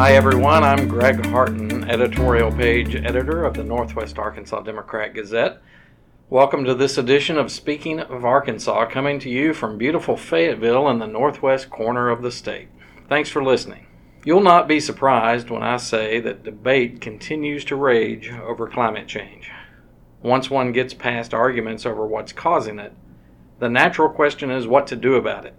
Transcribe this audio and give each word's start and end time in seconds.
Hi, 0.00 0.12
everyone. 0.12 0.64
I'm 0.64 0.88
Greg 0.88 1.26
Harton, 1.26 1.84
editorial 1.84 2.50
page 2.50 2.94
editor 2.94 3.44
of 3.44 3.52
the 3.52 3.62
Northwest 3.62 4.18
Arkansas 4.18 4.62
Democrat 4.62 5.12
Gazette. 5.12 5.60
Welcome 6.30 6.64
to 6.64 6.74
this 6.74 6.96
edition 6.96 7.36
of 7.36 7.52
Speaking 7.52 8.00
of 8.00 8.24
Arkansas, 8.24 8.86
coming 8.86 9.18
to 9.18 9.28
you 9.28 9.52
from 9.52 9.76
beautiful 9.76 10.16
Fayetteville 10.16 10.88
in 10.88 11.00
the 11.00 11.06
northwest 11.06 11.68
corner 11.68 12.08
of 12.08 12.22
the 12.22 12.32
state. 12.32 12.68
Thanks 13.10 13.28
for 13.28 13.44
listening. 13.44 13.88
You'll 14.24 14.40
not 14.40 14.66
be 14.66 14.80
surprised 14.80 15.50
when 15.50 15.62
I 15.62 15.76
say 15.76 16.18
that 16.20 16.44
debate 16.44 17.02
continues 17.02 17.66
to 17.66 17.76
rage 17.76 18.30
over 18.30 18.68
climate 18.68 19.06
change. 19.06 19.50
Once 20.22 20.48
one 20.48 20.72
gets 20.72 20.94
past 20.94 21.34
arguments 21.34 21.84
over 21.84 22.06
what's 22.06 22.32
causing 22.32 22.78
it, 22.78 22.94
the 23.58 23.68
natural 23.68 24.08
question 24.08 24.50
is 24.50 24.66
what 24.66 24.86
to 24.86 24.96
do 24.96 25.16
about 25.16 25.44
it, 25.44 25.56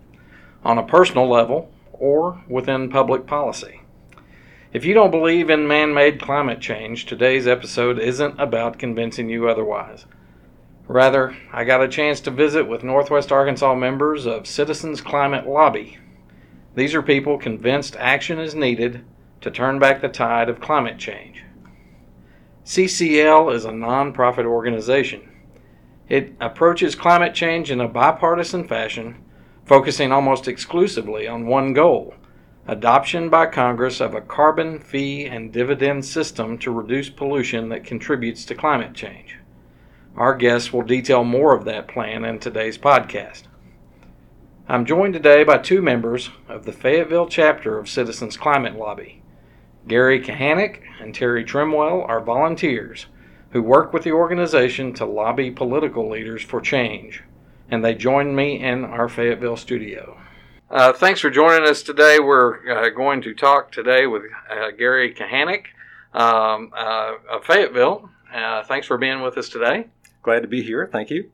on 0.64 0.80
a 0.80 0.84
personal 0.84 1.30
level 1.30 1.72
or 1.94 2.44
within 2.50 2.90
public 2.90 3.28
policy. 3.28 3.81
If 4.74 4.86
you 4.86 4.94
don't 4.94 5.12
believe 5.12 5.50
in 5.50 5.68
man 5.68 5.94
made 5.94 6.22
climate 6.22 6.62
change, 6.62 7.06
today's 7.06 7.46
episode 7.46 8.00
isn't 8.00 8.40
about 8.40 8.80
convincing 8.80 9.28
you 9.28 9.50
otherwise. 9.50 10.06
Rather, 10.88 11.36
I 11.52 11.66
got 11.66 11.84
a 11.84 11.90
chance 11.90 12.22
to 12.22 12.32
visit 12.32 12.70
with 12.70 12.82
Northwest 12.82 13.34
Arkansas 13.34 13.76
members 13.76 14.26
of 14.26 14.48
Citizens 14.48 15.02
Climate 15.02 15.46
Lobby. 15.46 15.98
These 16.74 16.96
are 16.96 17.02
people 17.02 17.38
convinced 17.38 17.98
action 17.98 18.40
is 18.40 18.56
needed 18.56 19.04
to 19.42 19.52
turn 19.52 19.78
back 19.78 20.00
the 20.00 20.08
tide 20.08 20.48
of 20.48 20.62
climate 20.62 20.98
change. 20.98 21.44
CCL 22.64 23.54
is 23.54 23.66
a 23.66 23.72
nonprofit 23.72 24.46
organization. 24.46 25.30
It 26.08 26.34
approaches 26.40 26.96
climate 26.96 27.34
change 27.34 27.72
in 27.72 27.82
a 27.82 27.90
bipartisan 27.90 28.66
fashion, 28.70 29.22
focusing 29.66 30.14
almost 30.14 30.48
exclusively 30.48 31.28
on 31.28 31.46
one 31.46 31.74
goal 31.74 32.14
adoption 32.68 33.30
by 33.30 33.48
Congress 33.48 34.00
of 34.00 34.14
a 34.14 34.22
carbon 34.22 34.80
fee 34.80 35.26
and 35.26 35.52
dividend 35.52 36.06
system 36.06 36.58
to 36.60 36.72
reduce 36.72 37.10
pollution 37.10 37.70
that 37.70 37.84
contributes 37.84 38.46
to 38.46 38.56
climate 38.56 38.94
change. 38.94 39.38
Our 40.16 40.36
guests 40.36 40.72
will 40.72 40.84
detail 40.84 41.24
more 41.24 41.56
of 41.56 41.66
that 41.66 41.88
plan 41.88 42.24
in 42.24 42.40
today's 42.40 42.78
podcast. 42.78 43.44
I'm 44.68 44.86
joined 44.86 45.14
today 45.14 45.44
by 45.44 45.58
two 45.58 45.82
members 45.82 46.30
of 46.48 46.66
the 46.66 46.72
Fayetteville 46.72 47.28
chapter 47.28 47.80
of 47.80 47.90
Citizens 47.90 48.38
Climate 48.38 48.76
Lobby. 48.76 49.22
Gary 49.88 50.22
Kahanick 50.22 50.82
and 51.02 51.16
Terry 51.16 51.44
Trimwell 51.44 52.08
are 52.08 52.22
volunteers 52.22 53.08
who 53.52 53.64
work 53.64 53.92
with 53.92 54.04
the 54.04 54.12
organization 54.12 54.94
to 54.94 55.06
lobby 55.06 55.50
political 55.50 56.10
leaders 56.10 56.44
for 56.44 56.62
change, 56.62 57.24
and 57.70 57.84
they 57.84 57.96
join 57.96 58.36
me 58.36 58.60
in 58.60 58.86
our 58.86 59.10
Fayetteville 59.10 59.58
studio. 59.58 60.18
Uh, 60.72 60.94
thanks 60.94 61.20
for 61.20 61.30
joining 61.30 61.68
us 61.68 61.84
today. 61.84 62.18
We're 62.18 62.86
uh, 62.86 62.90
going 62.92 63.22
to 63.24 63.34
talk 63.34 63.74
today 63.74 64.08
with 64.08 64.22
uh, 64.50 64.72
Gary 64.72 65.14
Kahanick 65.14 65.66
um, 66.14 66.72
uh, 66.74 67.16
of 67.30 67.44
Fayetteville. 67.44 68.10
Uh, 68.34 68.64
thanks 68.64 68.88
for 68.88 68.98
being 68.98 69.22
with 69.22 69.38
us 69.38 69.50
today. 69.50 69.88
Glad 70.24 70.44
to 70.44 70.48
be 70.48 70.62
here. 70.62 70.88
Thank 70.90 71.10
you. 71.10 71.30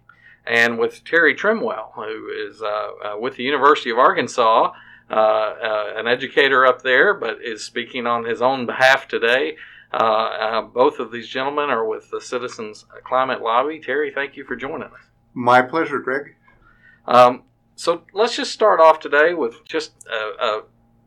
And 0.47 0.79
with 0.79 1.03
Terry 1.03 1.35
Trimwell, 1.35 1.93
who 1.93 2.29
is 2.29 2.63
uh, 2.63 3.17
with 3.19 3.35
the 3.35 3.43
University 3.43 3.91
of 3.91 3.99
Arkansas, 3.99 4.71
an 5.07 6.07
educator 6.07 6.65
up 6.65 6.81
there, 6.81 7.13
but 7.13 7.37
is 7.39 7.63
speaking 7.63 8.07
on 8.07 8.25
his 8.25 8.41
own 8.41 8.65
behalf 8.65 9.07
today. 9.07 9.55
both 9.91 10.97
of 10.97 11.11
these 11.11 11.27
gentlemen 11.27 11.69
are 11.69 11.85
with 11.85 12.09
the 12.09 12.21
Citizens 12.21 12.85
Climate 13.03 13.43
Lobby. 13.43 13.79
Terry, 13.79 14.09
thank 14.09 14.35
you 14.35 14.45
for 14.45 14.55
joining 14.55 14.87
us. 14.87 15.11
My 15.35 15.61
pleasure, 15.61 15.99
Greg. 15.99 16.33
Um, 17.05 17.43
so 17.77 18.01
let's 18.11 18.35
just 18.35 18.51
start 18.51 18.79
off 18.79 18.99
today 18.99 19.35
with 19.35 19.63
just 19.63 19.91
a, 20.11 20.43
a 20.43 20.63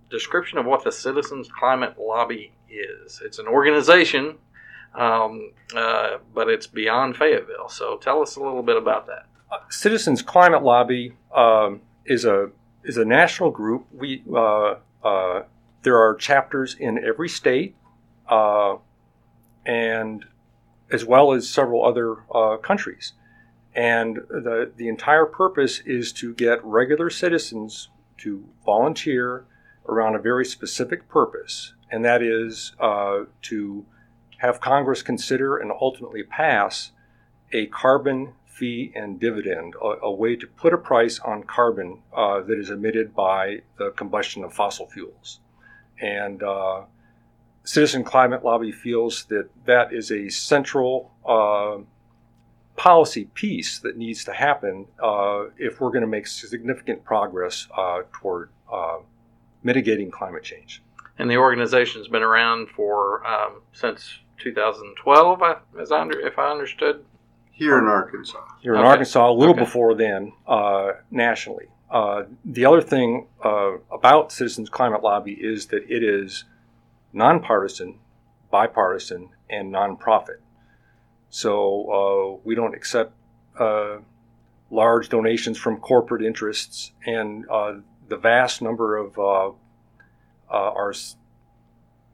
description 0.09 0.57
of 0.57 0.67
what 0.67 0.85
the 0.85 0.93
Citizens 0.93 1.49
Climate 1.49 1.97
Lobby 1.99 2.53
is. 2.71 3.21
It's 3.25 3.41
an 3.41 3.49
organization, 3.49 4.39
um, 4.95 5.51
uh, 5.77 6.19
but 6.33 6.49
it's 6.49 6.69
beyond 6.69 7.17
Fayetteville. 7.17 7.69
So 7.69 7.99
tell 7.99 8.23
us 8.23 8.37
a 8.37 8.41
little 8.41 8.63
bit 8.63 8.77
about 8.77 9.09
that. 9.09 9.27
Uh, 9.51 9.59
Citizens 9.69 10.23
Climate 10.23 10.63
Lobby 10.63 11.17
um, 11.35 11.81
is 12.07 12.25
a 12.25 12.51
is 12.85 12.97
a 12.97 13.05
national 13.05 13.51
group. 13.51 13.87
We 13.93 14.23
uh, 14.33 14.77
uh 15.03 15.43
there 15.83 15.99
are 15.99 16.15
chapters 16.15 16.77
in 16.79 17.03
every 17.05 17.29
state, 17.29 17.75
uh, 18.29 18.77
and 19.67 20.25
as 20.93 21.05
well 21.05 21.33
as 21.33 21.49
several 21.49 21.85
other 21.85 22.19
uh, 22.33 22.59
countries. 22.59 23.15
And 23.75 24.17
the, 24.29 24.73
the 24.77 24.89
entire 24.89 25.27
purpose 25.27 25.81
is 25.87 26.13
to 26.15 26.35
get 26.35 26.65
regular 26.65 27.09
citizens 27.09 27.89
to 28.19 28.45
volunteer 28.65 29.45
around 29.89 30.15
a 30.15 30.19
very 30.19 30.45
specific 30.45 31.09
purpose, 31.09 31.75
and 31.91 32.05
that 32.05 32.23
is 32.23 32.73
uh, 32.81 33.21
to 33.43 33.87
have 34.39 34.61
Congress 34.61 35.03
consider 35.03 35.57
and 35.57 35.71
ultimately 35.71 36.23
pass 36.23 36.93
a 37.53 37.67
carbon 37.67 38.33
fee 38.47 38.93
and 38.95 39.19
dividend, 39.19 39.75
a, 39.83 40.05
a 40.05 40.13
way 40.13 40.37
to 40.37 40.47
put 40.47 40.73
a 40.75 40.79
price 40.79 41.19
on 41.21 41.43
carbon 41.43 42.03
uh, 42.15 42.41
that 42.41 42.59
is 42.59 42.71
emitted 42.71 43.15
by 43.15 43.63
the 43.79 43.91
combustion 43.93 44.45
of 44.45 44.53
fossil 44.53 44.87
fuels. 44.87 45.41
And 46.01 46.43
uh, 46.43 46.83
Citizen 47.65 48.05
Climate 48.05 48.45
Lobby 48.45 48.73
feels 48.73 49.25
that 49.27 49.49
that 49.67 49.93
is 49.93 50.11
a 50.11 50.29
central 50.29 51.13
uh, 51.27 51.79
policy 52.77 53.27
piece 53.35 53.79
that 53.81 53.97
needs 53.97 54.25
to 54.25 54.33
happen 54.33 54.87
uh, 55.03 55.45
if 55.59 55.81
we're 55.81 55.91
going 55.91 56.03
to 56.03 56.07
make 56.07 56.27
significant 56.27 57.05
progress 57.05 57.69
uh, 57.77 58.03
toward 58.13 58.51
uh, 58.73 58.99
mitigating 59.63 60.11
climate 60.11 60.43
change. 60.43 60.83
And 61.19 61.31
the 61.31 61.37
organization's 61.37 62.09
been 62.09 62.23
around 62.23 62.69
for 62.71 63.27
um, 63.27 63.61
since 63.73 64.21
2012, 64.39 65.43
as 65.79 65.93
I 65.93 66.01
under, 66.01 66.19
if 66.19 66.39
I 66.39 66.51
understood. 66.51 67.05
Here 67.51 67.79
in 67.79 67.85
Arkansas. 67.85 68.43
Here 68.63 68.75
in 68.75 68.81
okay. 68.81 68.89
Arkansas, 68.89 69.31
a 69.31 69.33
little 69.33 69.55
okay. 69.55 69.65
before 69.65 69.95
then, 69.95 70.33
uh, 70.47 70.93
nationally. 71.11 71.67
Uh, 71.91 72.23
the 72.45 72.65
other 72.65 72.81
thing 72.81 73.27
uh, 73.45 73.73
about 73.93 74.33
Citizens 74.33 74.71
Climate 74.71 75.03
Lobby 75.03 75.33
is 75.33 75.67
that 75.67 75.83
it 75.91 76.03
is 76.03 76.45
nonpartisan, 77.13 77.99
bipartisan, 78.51 79.31
and 79.51 79.73
nonprofit. 79.75 80.39
So 81.31 82.39
uh, 82.39 82.41
we 82.45 82.55
don't 82.55 82.75
accept 82.75 83.15
uh, 83.59 83.99
large 84.71 85.09
donations 85.09 85.57
from 85.57 85.79
corporate 85.79 86.23
interests, 86.23 86.93
and 87.07 87.49
uh, 87.49 87.75
the 88.09 88.17
vast 88.17 88.61
number 88.61 88.97
of 88.97 89.19
uh, 89.19 89.49
uh, 89.49 89.53
our 90.51 90.93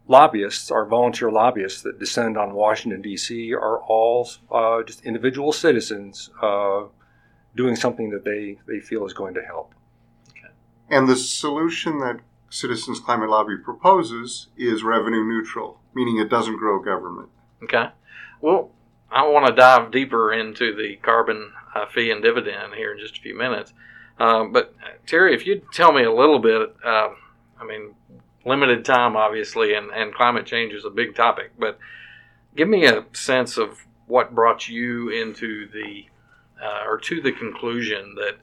lobbyists, 0.07 0.71
our 0.71 0.85
volunteer 0.85 1.31
lobbyists 1.31 1.83
that 1.83 1.99
descend 1.99 2.37
on 2.37 2.55
Washington, 2.55 3.01
D.C., 3.01 3.55
are 3.55 3.81
all 3.83 4.29
uh, 4.51 4.83
just 4.83 5.05
individual 5.05 5.53
citizens 5.53 6.31
doing 7.57 7.75
something 7.75 8.11
that 8.11 8.23
they, 8.23 8.59
they 8.69 8.81
feel 8.81 9.07
is 9.07 9.15
going 9.15 9.33
to 9.33 9.43
help. 9.43 9.75
Okay. 10.29 10.53
And 10.91 11.09
the 11.09 11.17
solution 11.17 12.01
that 12.01 12.21
Citizens 12.51 13.01
Climate 13.01 13.31
Lobby 13.31 13.57
proposes 13.57 14.49
is 14.59 14.83
revenue 14.83 15.25
neutral, 15.25 15.81
meaning 15.95 16.19
it 16.19 16.29
doesn't 16.29 16.59
grow 16.59 16.83
government. 16.83 17.31
Okay. 17.63 17.87
Well, 18.43 18.73
I 19.11 19.27
want 19.27 19.47
to 19.47 19.53
dive 19.53 19.91
deeper 19.93 20.33
into 20.33 20.75
the 20.75 20.97
carbon 20.97 21.53
uh, 21.75 21.87
fee 21.87 22.11
and 22.11 22.23
dividend 22.23 22.75
here 22.75 22.93
in 22.93 22.99
just 22.99 23.19
a 23.19 23.21
few 23.21 23.37
minutes. 23.37 23.73
Um, 24.19 24.53
but 24.53 24.75
Terry, 25.07 25.35
if 25.35 25.47
you'd 25.47 25.71
tell 25.73 25.93
me 25.93 26.05
a 26.05 26.13
little 26.13 26.39
bit, 26.39 26.75
uh, 26.85 27.11
I 27.61 27.65
mean, 27.67 27.95
limited 28.45 28.85
time 28.85 29.17
obviously, 29.17 29.75
and, 29.75 29.91
and 29.91 30.15
climate 30.15 30.47
change 30.47 30.73
is 30.73 30.85
a 30.85 30.91
big 30.91 31.15
topic, 31.15 31.53
but 31.59 31.79
give 32.57 32.69
me 32.69 32.87
a 32.87 33.05
sense 33.13 33.57
of 33.59 33.87
what 34.07 34.35
brought 34.35 34.69
you 34.69 35.11
into 35.11 35.69
the 35.69 36.07
uh, 36.63 36.85
or 36.87 36.99
to 36.99 37.21
the 37.21 37.33
conclusion 37.33 38.15
that 38.15 38.37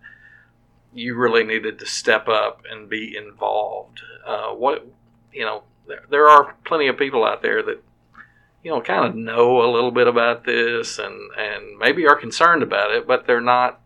you 0.93 1.15
really 1.15 1.43
needed 1.43 1.79
to 1.79 1.85
step 1.85 2.27
up 2.27 2.61
and 2.69 2.89
be 2.89 3.17
involved. 3.17 4.01
Uh, 4.25 4.49
what 4.49 4.85
you 5.31 5.43
know, 5.43 5.63
there, 5.87 6.03
there 6.09 6.29
are 6.29 6.55
plenty 6.65 6.87
of 6.87 6.97
people 6.97 7.25
out 7.25 7.41
there 7.41 7.63
that 7.63 7.83
you 8.63 8.71
know, 8.71 8.81
kind 8.81 9.05
of 9.05 9.15
know 9.15 9.61
a 9.61 9.71
little 9.71 9.91
bit 9.91 10.07
about 10.07 10.45
this 10.45 10.97
and, 10.97 11.31
and 11.37 11.77
maybe 11.77 12.07
are 12.07 12.15
concerned 12.15 12.63
about 12.63 12.91
it, 12.91 13.05
but 13.05 13.27
they're 13.27 13.41
not 13.41 13.81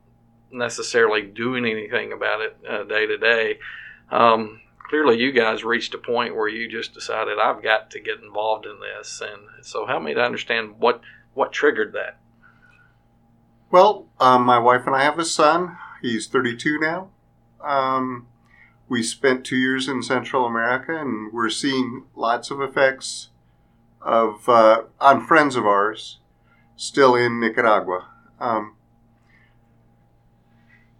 necessarily 0.51 1.23
doing 1.23 1.65
anything 1.65 2.13
about 2.13 2.41
it 2.41 2.57
uh, 2.69 2.83
day 2.83 3.07
to 3.07 3.17
day. 3.17 3.59
Um, 4.11 4.61
clearly, 4.87 5.17
you 5.17 5.31
guys 5.31 5.63
reached 5.63 5.95
a 5.95 5.97
point 5.97 6.35
where 6.35 6.47
you 6.47 6.69
just 6.69 6.93
decided, 6.93 7.39
I've 7.39 7.63
got 7.63 7.89
to 7.91 7.99
get 7.99 8.19
involved 8.21 8.65
in 8.65 8.79
this. 8.79 9.21
And 9.21 9.65
so, 9.65 9.87
help 9.87 10.03
me 10.03 10.13
to 10.13 10.21
understand 10.21 10.75
what, 10.77 11.01
what 11.33 11.51
triggered 11.51 11.93
that. 11.93 12.19
Well, 13.71 14.07
um, 14.19 14.43
my 14.43 14.59
wife 14.59 14.83
and 14.85 14.95
I 14.95 15.03
have 15.03 15.19
a 15.19 15.25
son. 15.25 15.77
He's 16.01 16.27
32 16.27 16.79
now. 16.79 17.09
Um, 17.61 18.27
we 18.87 19.01
spent 19.01 19.43
two 19.43 19.57
years 19.57 19.89
in 19.89 20.03
Central 20.03 20.45
America, 20.45 20.95
and 20.95 21.33
we're 21.33 21.49
seeing 21.49 22.05
lots 22.15 22.51
of 22.51 22.61
effects 22.61 23.29
of 24.07 24.47
uh, 24.47 24.83
on 25.01 25.27
friends 25.27 25.55
of 25.55 25.65
ours 25.65 26.19
still 26.77 27.13
in 27.13 27.39
Nicaragua. 27.39 28.07
Um, 28.39 28.75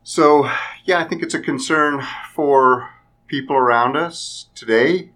so, 0.04 0.50
yeah, 0.86 1.00
I 1.00 1.06
think 1.06 1.24
it's 1.24 1.34
a 1.34 1.40
concern 1.40 2.04
for 2.34 2.90
people 3.28 3.56
around 3.56 3.96
us 3.96 4.50
today 4.56 5.12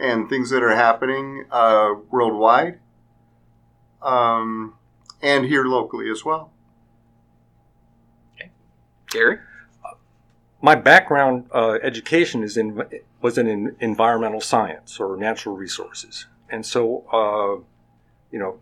and 0.00 0.28
things 0.28 0.50
that 0.50 0.62
are 0.62 0.74
happening 0.74 1.44
uh, 1.50 1.94
worldwide 2.10 2.80
um, 4.02 4.74
and 5.22 5.44
here 5.44 5.64
locally 5.64 6.10
as 6.10 6.24
well. 6.24 6.52
Gary? 9.10 9.38
My 10.60 10.74
background 10.74 11.46
uh, 11.54 11.78
education 11.82 12.42
is 12.42 12.56
in 12.56 12.82
was 13.20 13.38
in 13.38 13.76
environmental 13.80 14.40
science 14.40 14.98
or 14.98 15.16
natural 15.16 15.56
resources, 15.56 16.26
and 16.50 16.64
so 16.64 17.04
uh, 17.12 17.64
you 18.30 18.38
know, 18.38 18.58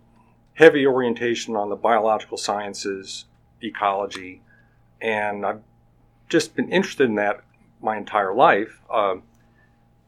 heavy 0.54 0.86
orientation 0.86 1.56
on 1.56 1.70
the 1.70 1.76
biological 1.76 2.36
sciences, 2.36 3.24
ecology, 3.62 4.42
and 5.00 5.46
I've 5.46 5.62
just 6.28 6.54
been 6.54 6.70
interested 6.70 7.08
in 7.08 7.14
that 7.16 7.42
my 7.80 7.96
entire 7.96 8.34
life. 8.34 8.80
Uh, 8.90 9.16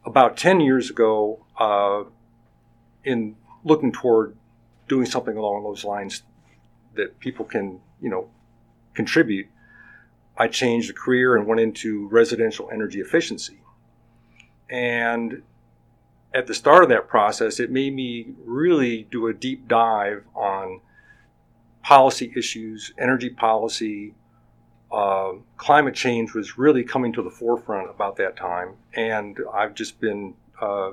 about 0.05 0.37
10 0.37 0.61
years 0.61 0.91
ago, 0.91 1.45
uh, 1.59 2.05
in 3.05 3.37
looking 3.65 3.93
toward 3.93 4.37
doing 4.89 5.07
something 5.07 5.37
along 5.37 5.65
those 5.65 5.85
lines 5.85 6.23
that 6.95 7.19
people 7.19 7.45
can, 7.45 7.81
you 8.01 8.11
know, 8.11 8.29
contribute, 8.93 9.47
I 10.37 10.49
changed 10.49 10.91
a 10.91 10.93
career 10.93 11.37
and 11.37 11.47
went 11.47 11.61
into 11.61 12.07
residential 12.09 12.69
energy 12.71 13.01
efficiency. 13.01 13.61
And 14.69 15.43
at 16.35 16.49
the 16.49 16.55
start 16.55 16.83
of 16.83 16.89
that 16.89 17.09
process, 17.09 17.61
it 17.61 17.71
made 17.71 17.95
me 17.95 18.35
really 18.45 19.07
do 19.11 19.29
a 19.29 19.33
deep 19.33 19.69
dive 19.69 20.25
on 20.35 20.81
policy 21.83 22.33
issues, 22.37 22.93
energy 22.99 23.31
policy. 23.31 24.15
Uh, 24.91 25.35
climate 25.57 25.95
change 25.95 26.35
was 26.35 26.59
really 26.59 26.83
coming 26.83 27.13
to 27.13 27.23
the 27.23 27.31
forefront 27.31 27.89
about 27.89 28.17
that 28.17 28.37
time, 28.37 28.75
and 28.95 29.39
I've 29.53 29.75
just 29.75 30.01
been 30.01 30.35
uh, 30.61 30.91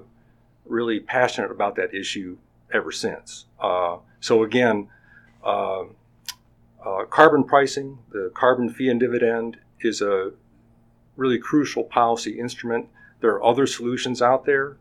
really 0.66 1.00
passionate 1.00 1.52
about 1.52 1.76
that 1.76 1.94
issue 1.94 2.38
ever 2.72 2.92
since. 2.92 3.46
Uh, 3.60 3.98
so 4.20 4.44
again, 4.44 4.90
uh, 5.44 5.84
uh, 6.86 7.06
carbon 7.10 7.44
pricing, 7.44 7.98
the 8.12 8.32
carbon 8.36 8.70
fee 8.70 8.90
and 8.90 9.00
dividend, 9.00 9.58
is 9.82 10.02
a 10.02 10.32
really 11.16 11.40
crucial 11.40 11.84
policy 11.84 12.40
instrument. 12.40 12.88
There 13.22 13.32
are 13.32 13.44
other 13.44 13.66
solutions 13.66 14.22
out 14.22 14.46
there. 14.46 14.78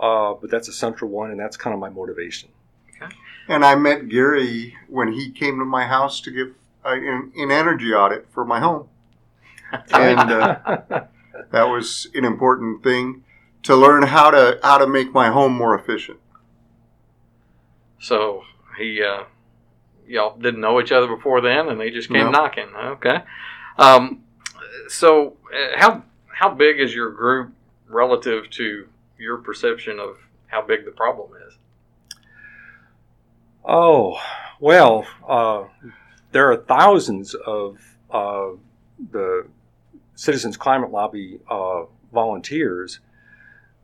Uh, 0.00 0.34
but 0.34 0.50
that's 0.50 0.68
a 0.68 0.72
central 0.72 1.10
one, 1.10 1.30
and 1.30 1.40
that's 1.40 1.56
kind 1.56 1.74
of 1.74 1.80
my 1.80 1.88
motivation. 1.88 2.50
Okay. 3.02 3.12
And 3.48 3.64
I 3.64 3.74
met 3.74 4.08
Gary 4.08 4.76
when 4.88 5.12
he 5.12 5.30
came 5.30 5.58
to 5.58 5.64
my 5.64 5.86
house 5.86 6.20
to 6.20 6.30
give 6.30 6.54
uh, 6.84 6.90
an, 6.92 7.32
an, 7.36 7.50
energy 7.50 7.92
audit 7.92 8.28
for 8.30 8.44
my 8.44 8.60
home, 8.60 8.88
and 9.72 10.30
uh, 10.30 10.78
that 11.50 11.64
was 11.64 12.08
an 12.14 12.24
important 12.24 12.84
thing 12.84 13.24
to 13.64 13.74
learn 13.74 14.04
how 14.04 14.30
to 14.30 14.60
how 14.62 14.78
to 14.78 14.86
make 14.86 15.12
my 15.12 15.30
home 15.30 15.52
more 15.52 15.74
efficient. 15.74 16.20
So 18.00 18.42
he, 18.78 19.02
uh, 19.02 19.24
y'all 20.06 20.36
didn't 20.36 20.60
know 20.60 20.80
each 20.80 20.92
other 20.92 21.08
before 21.08 21.40
then, 21.40 21.68
and 21.68 21.80
they 21.80 21.90
just 21.90 22.08
came 22.08 22.26
no. 22.26 22.30
knocking. 22.30 22.68
Okay. 22.74 23.18
Um, 23.76 24.22
so 24.88 25.36
uh, 25.52 25.78
how 25.78 26.04
how 26.28 26.50
big 26.50 26.78
is 26.78 26.94
your 26.94 27.10
group 27.10 27.52
relative 27.88 28.48
to 28.50 28.86
your 29.18 29.38
perception 29.38 29.98
of 29.98 30.16
how 30.46 30.62
big 30.62 30.84
the 30.84 30.90
problem 30.90 31.30
is? 31.46 31.58
Oh, 33.64 34.18
well, 34.60 35.06
uh, 35.26 35.64
there 36.32 36.50
are 36.50 36.56
thousands 36.56 37.34
of 37.34 37.78
uh, 38.10 38.50
the 39.10 39.46
Citizens 40.14 40.56
Climate 40.56 40.90
Lobby 40.90 41.38
uh, 41.50 41.82
volunteers, 42.12 43.00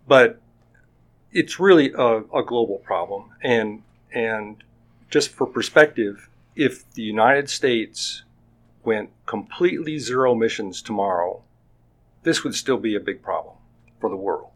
but 0.09 0.41
it's 1.33 1.61
really 1.61 1.93
a, 1.93 2.23
a, 2.35 2.43
global 2.45 2.79
problem. 2.79 3.31
And 3.43 3.83
and 4.13 4.63
just 5.11 5.31
for 5.31 5.47
perspective, 5.47 6.29
if 6.57 6.91
the 6.95 7.03
United 7.03 7.51
States 7.51 8.23
went 8.85 9.11
completely 9.27 9.99
zero 9.99 10.33
emissions 10.33 10.81
tomorrow, 10.81 11.43
this 12.23 12.43
would 12.43 12.55
still 12.55 12.79
be 12.79 12.95
a 12.95 13.01
big 13.01 13.23
problem 13.23 13.57
for 14.01 14.09
the 14.09 14.17
world. 14.17 14.54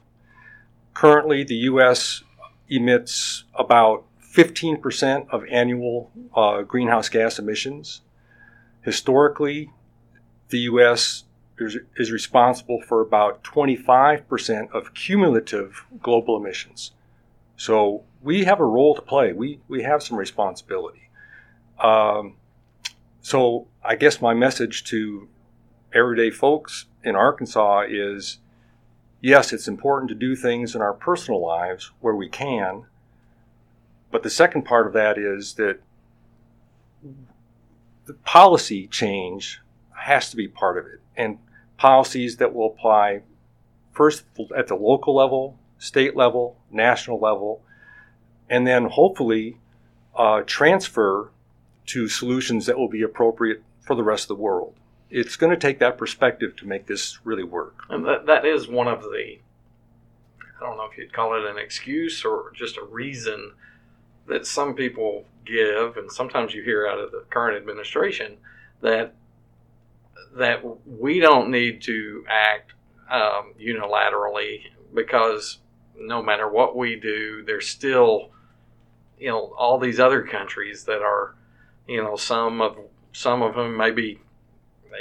Currently, 0.98 1.44
the 1.44 1.54
U.S. 1.70 2.24
emits 2.68 3.44
about 3.54 4.04
15% 4.20 5.28
of 5.30 5.44
annual 5.48 6.10
uh, 6.34 6.62
greenhouse 6.62 7.08
gas 7.08 7.38
emissions. 7.38 8.00
Historically, 8.82 9.70
the 10.48 10.58
U.S. 10.72 11.22
is, 11.56 11.76
is 11.96 12.10
responsible 12.10 12.80
for 12.80 13.00
about 13.00 13.44
25% 13.44 14.72
of 14.72 14.92
cumulative 14.92 15.84
global 16.02 16.36
emissions. 16.36 16.90
So 17.56 18.02
we 18.20 18.42
have 18.46 18.58
a 18.58 18.64
role 18.66 18.96
to 18.96 19.02
play. 19.02 19.32
We, 19.32 19.60
we 19.68 19.84
have 19.84 20.02
some 20.02 20.16
responsibility. 20.16 21.10
Um, 21.78 22.34
so 23.20 23.68
I 23.84 23.94
guess 23.94 24.20
my 24.20 24.34
message 24.34 24.82
to 24.86 25.28
everyday 25.94 26.32
folks 26.32 26.86
in 27.04 27.14
Arkansas 27.14 27.84
is 27.88 28.38
yes, 29.20 29.52
it's 29.52 29.68
important 29.68 30.08
to 30.10 30.14
do 30.14 30.36
things 30.36 30.74
in 30.74 30.80
our 30.80 30.92
personal 30.92 31.40
lives 31.40 31.90
where 32.00 32.14
we 32.14 32.28
can. 32.28 32.84
But 34.10 34.22
the 34.22 34.30
second 34.30 34.62
part 34.62 34.86
of 34.86 34.92
that 34.94 35.18
is 35.18 35.54
that 35.54 35.80
the 38.06 38.14
policy 38.14 38.86
change 38.86 39.60
has 39.92 40.30
to 40.30 40.36
be 40.36 40.48
part 40.48 40.78
of 40.78 40.86
it. 40.86 41.00
And 41.16 41.38
policies 41.76 42.36
that 42.38 42.54
will 42.54 42.66
apply 42.66 43.22
first 43.92 44.24
at 44.56 44.68
the 44.68 44.74
local 44.74 45.14
level, 45.14 45.58
state 45.78 46.16
level, 46.16 46.56
national 46.70 47.18
level, 47.18 47.62
and 48.48 48.66
then 48.66 48.86
hopefully 48.86 49.58
uh, 50.16 50.42
transfer 50.46 51.30
to 51.86 52.08
solutions 52.08 52.66
that 52.66 52.78
will 52.78 52.88
be 52.88 53.02
appropriate 53.02 53.62
for 53.80 53.94
the 53.94 54.02
rest 54.02 54.24
of 54.24 54.36
the 54.36 54.42
world 54.42 54.77
it's 55.10 55.36
going 55.36 55.50
to 55.50 55.56
take 55.56 55.78
that 55.78 55.96
perspective 55.96 56.56
to 56.56 56.66
make 56.66 56.86
this 56.86 57.18
really 57.24 57.44
work. 57.44 57.84
And 57.88 58.04
that, 58.06 58.26
that 58.26 58.44
is 58.44 58.68
one 58.68 58.88
of 58.88 59.02
the, 59.02 59.38
I 60.40 60.60
don't 60.60 60.76
know 60.76 60.88
if 60.90 60.98
you'd 60.98 61.12
call 61.12 61.34
it 61.34 61.48
an 61.48 61.58
excuse 61.58 62.24
or 62.24 62.52
just 62.54 62.76
a 62.76 62.84
reason 62.84 63.52
that 64.26 64.46
some 64.46 64.74
people 64.74 65.24
give, 65.44 65.96
and 65.96 66.12
sometimes 66.12 66.54
you 66.54 66.62
hear 66.62 66.86
out 66.86 66.98
of 66.98 67.10
the 67.10 67.24
current 67.30 67.56
administration 67.56 68.36
that 68.82 69.14
that 70.36 70.62
we 70.86 71.20
don't 71.20 71.50
need 71.50 71.80
to 71.82 72.22
act 72.28 72.74
um, 73.10 73.54
unilaterally 73.58 74.60
because 74.94 75.58
no 75.98 76.22
matter 76.22 76.48
what 76.48 76.76
we 76.76 76.96
do, 76.96 77.42
there's 77.46 77.66
still 77.66 78.30
you 79.18 79.28
know 79.28 79.54
all 79.58 79.78
these 79.78 79.98
other 79.98 80.22
countries 80.22 80.84
that 80.84 81.02
are 81.02 81.34
you 81.86 82.02
know 82.02 82.16
some 82.16 82.60
of 82.60 82.76
some 83.12 83.42
of 83.42 83.54
them 83.54 83.76
maybe 83.76 84.20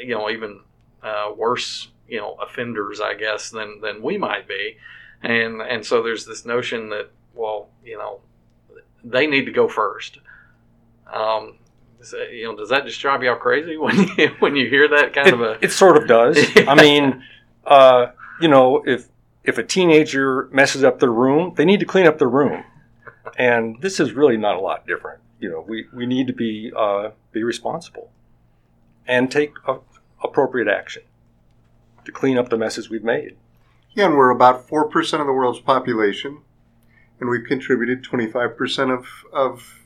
you 0.04 0.16
know 0.16 0.30
even 0.30 0.62
uh, 1.04 1.32
worse 1.36 1.90
you 2.08 2.20
know 2.20 2.36
offenders 2.36 3.00
I 3.00 3.14
guess 3.14 3.50
than 3.50 3.82
than 3.82 4.02
we 4.02 4.18
might 4.18 4.48
be, 4.48 4.78
and 5.22 5.62
and 5.62 5.86
so 5.86 6.04
there's 6.04 6.26
this 6.26 6.46
notion 6.46 6.90
that 6.90 7.10
well 7.34 7.70
you 7.84 7.98
know 7.98 8.22
they 9.04 9.28
need 9.28 9.46
to 9.46 9.52
go 9.52 9.68
first. 9.68 10.20
Um, 11.12 11.58
so, 12.02 12.18
you 12.24 12.46
know, 12.46 12.56
does 12.56 12.70
that 12.70 12.86
just 12.86 13.00
drive 13.00 13.24
you 13.24 13.30
all 13.30 13.38
crazy 13.38 13.78
when 13.78 14.08
you 14.18 14.30
when 14.40 14.56
you 14.56 14.70
hear 14.70 14.88
that 14.90 15.14
kind 15.14 15.28
it, 15.28 15.34
of 15.34 15.42
a? 15.42 15.58
It 15.62 15.72
sort 15.72 15.98
of 15.98 16.08
does. 16.08 16.38
I 16.68 16.76
mean, 16.76 17.24
uh, 17.66 18.08
you 18.42 18.48
know, 18.48 18.84
if 18.86 19.08
if 19.44 19.58
a 19.58 19.64
teenager 19.64 20.50
messes 20.52 20.84
up 20.84 21.00
their 21.00 21.12
room, 21.12 21.54
they 21.56 21.66
need 21.66 21.80
to 21.80 21.86
clean 21.86 22.06
up 22.06 22.18
their 22.18 22.30
room, 22.30 22.64
and 23.38 23.82
this 23.82 24.00
is 24.00 24.14
really 24.14 24.38
not 24.38 24.56
a 24.56 24.60
lot 24.60 24.86
different. 24.86 25.22
You 25.40 25.52
know, 25.52 25.64
we, 25.68 25.86
we 25.94 26.06
need 26.08 26.28
to 26.28 26.34
be 26.34 26.72
uh, 26.76 27.12
be 27.32 27.44
responsible 27.44 28.12
and 29.08 29.32
take 29.32 29.54
a, 29.68 29.78
appropriate 30.24 30.68
action 30.68 31.04
to 32.06 32.12
clean 32.12 32.38
up 32.38 32.50
the 32.50 32.58
messes 32.58 32.90
we've 32.90 33.04
made. 33.04 33.36
Yeah, 33.94 34.06
and 34.06 34.16
we're 34.16 34.30
about 34.30 34.68
4% 34.68 35.20
of 35.20 35.26
the 35.26 35.34
world's 35.34 35.60
population, 35.60 36.42
and 37.20 37.30
we've 37.30 37.46
contributed 37.46 38.04
25% 38.04 38.94
of, 38.96 39.08
of 39.34 39.80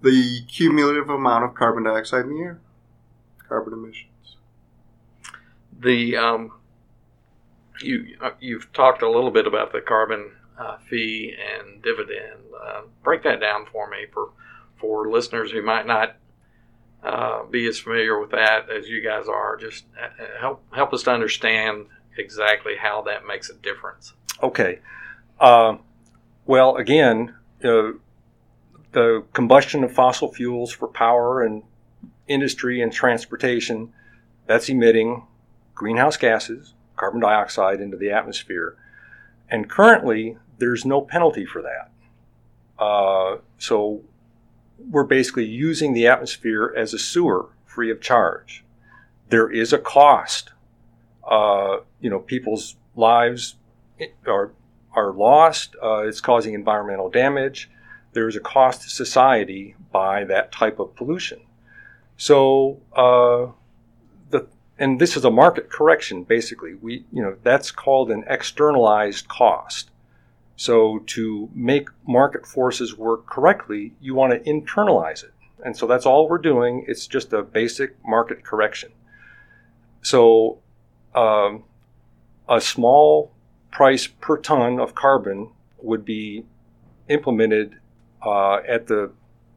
the 0.00 0.40
cumulative 0.46 1.08
amount 1.08 1.44
of 1.44 1.54
carbon 1.54 1.84
dioxide 1.84 2.24
in 2.24 2.30
the 2.30 2.40
air, 2.40 2.60
carbon 3.46 3.72
emissions. 3.72 4.36
The 5.80 6.16
um, 6.16 6.52
you 7.80 8.16
uh, 8.20 8.30
you've 8.40 8.72
talked 8.72 9.02
a 9.02 9.08
little 9.08 9.30
bit 9.30 9.46
about 9.46 9.72
the 9.72 9.80
carbon 9.80 10.32
uh, 10.58 10.78
fee 10.78 11.34
and 11.36 11.80
dividend. 11.82 12.40
Uh, 12.60 12.82
break 13.04 13.22
that 13.22 13.40
down 13.40 13.66
for 13.70 13.88
me 13.88 14.06
for 14.12 14.30
for 14.80 15.08
listeners 15.08 15.52
who 15.52 15.62
might 15.62 15.86
not 15.86 16.16
uh, 17.02 17.44
be 17.44 17.66
as 17.66 17.78
familiar 17.78 18.18
with 18.20 18.30
that 18.30 18.70
as 18.70 18.88
you 18.88 19.02
guys 19.02 19.26
are. 19.28 19.56
Just 19.56 19.84
uh, 20.00 20.24
help 20.40 20.62
help 20.72 20.92
us 20.92 21.02
to 21.04 21.10
understand 21.10 21.86
exactly 22.16 22.76
how 22.76 23.02
that 23.02 23.26
makes 23.26 23.50
a 23.50 23.54
difference. 23.54 24.14
Okay. 24.42 24.80
Uh, 25.40 25.76
well, 26.46 26.76
again, 26.76 27.34
uh, 27.62 27.92
the 28.92 29.24
combustion 29.32 29.84
of 29.84 29.92
fossil 29.92 30.32
fuels 30.32 30.72
for 30.72 30.88
power 30.88 31.42
and 31.42 31.62
industry 32.26 32.80
and 32.80 32.92
transportation 32.92 33.92
that's 34.46 34.68
emitting 34.68 35.26
greenhouse 35.74 36.16
gases, 36.16 36.74
carbon 36.96 37.20
dioxide 37.20 37.80
into 37.80 37.96
the 37.96 38.10
atmosphere. 38.10 38.76
And 39.50 39.68
currently, 39.68 40.38
there's 40.58 40.84
no 40.84 41.00
penalty 41.00 41.46
for 41.46 41.62
that. 41.62 42.82
Uh, 42.82 43.38
so 43.58 44.02
we're 44.78 45.04
basically 45.04 45.44
using 45.44 45.92
the 45.92 46.06
atmosphere 46.06 46.72
as 46.76 46.94
a 46.94 46.98
sewer 46.98 47.50
free 47.64 47.90
of 47.90 48.00
charge. 48.00 48.64
There 49.28 49.50
is 49.50 49.72
a 49.72 49.78
cost. 49.78 50.50
Uh, 51.28 51.78
you 52.00 52.08
know, 52.08 52.20
people's 52.20 52.76
lives 52.96 53.56
are 54.26 54.52
are 54.94 55.12
lost. 55.12 55.76
Uh, 55.82 55.98
it's 55.98 56.20
causing 56.20 56.54
environmental 56.54 57.10
damage. 57.10 57.70
There 58.12 58.28
is 58.28 58.36
a 58.36 58.40
cost 58.40 58.82
to 58.82 58.90
society 58.90 59.76
by 59.92 60.24
that 60.24 60.50
type 60.50 60.78
of 60.78 60.94
pollution. 60.96 61.40
So 62.16 62.80
uh, 62.96 63.52
the 64.30 64.48
and 64.78 65.00
this 65.00 65.16
is 65.16 65.24
a 65.24 65.30
market 65.30 65.70
correction 65.70 66.24
basically. 66.24 66.74
We 66.74 67.04
you 67.12 67.22
know 67.22 67.36
that's 67.42 67.70
called 67.70 68.10
an 68.10 68.24
externalized 68.26 69.28
cost. 69.28 69.90
So 70.58 70.98
to 71.06 71.48
make 71.54 71.88
market 72.04 72.44
forces 72.44 72.98
work 72.98 73.26
correctly, 73.26 73.92
you 74.00 74.16
want 74.16 74.32
to 74.32 74.40
internalize 74.40 75.22
it. 75.22 75.32
And 75.64 75.76
so 75.76 75.86
that's 75.86 76.04
all 76.04 76.28
we're 76.28 76.38
doing. 76.38 76.84
It's 76.88 77.06
just 77.06 77.32
a 77.32 77.42
basic 77.42 77.94
market 78.04 78.44
correction. 78.44 78.90
So 80.02 80.58
um, 81.14 81.62
a 82.48 82.60
small 82.60 83.32
price 83.70 84.08
per 84.08 84.36
ton 84.36 84.80
of 84.80 84.96
carbon 84.96 85.52
would 85.80 86.04
be 86.04 86.44
implemented 87.08 87.76
uh, 88.20 88.56
at 88.68 88.88
the 88.88 89.12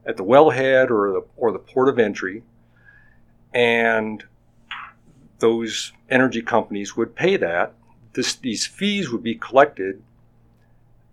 at 0.06 0.18
the 0.18 0.24
wellhead 0.24 0.92
or 0.92 1.14
the 1.14 1.26
or 1.36 1.52
the 1.52 1.60
port 1.60 1.90
of 1.90 1.98
entry, 1.98 2.44
and 3.56 4.24
those 5.40 5.94
energy 6.12 6.44
companies 6.44 6.96
would 6.96 7.16
pay 7.16 7.38
that. 7.38 7.74
This, 8.14 8.36
these 8.36 8.68
fees 8.68 9.10
would 9.10 9.24
be 9.24 9.34
collected 9.34 10.04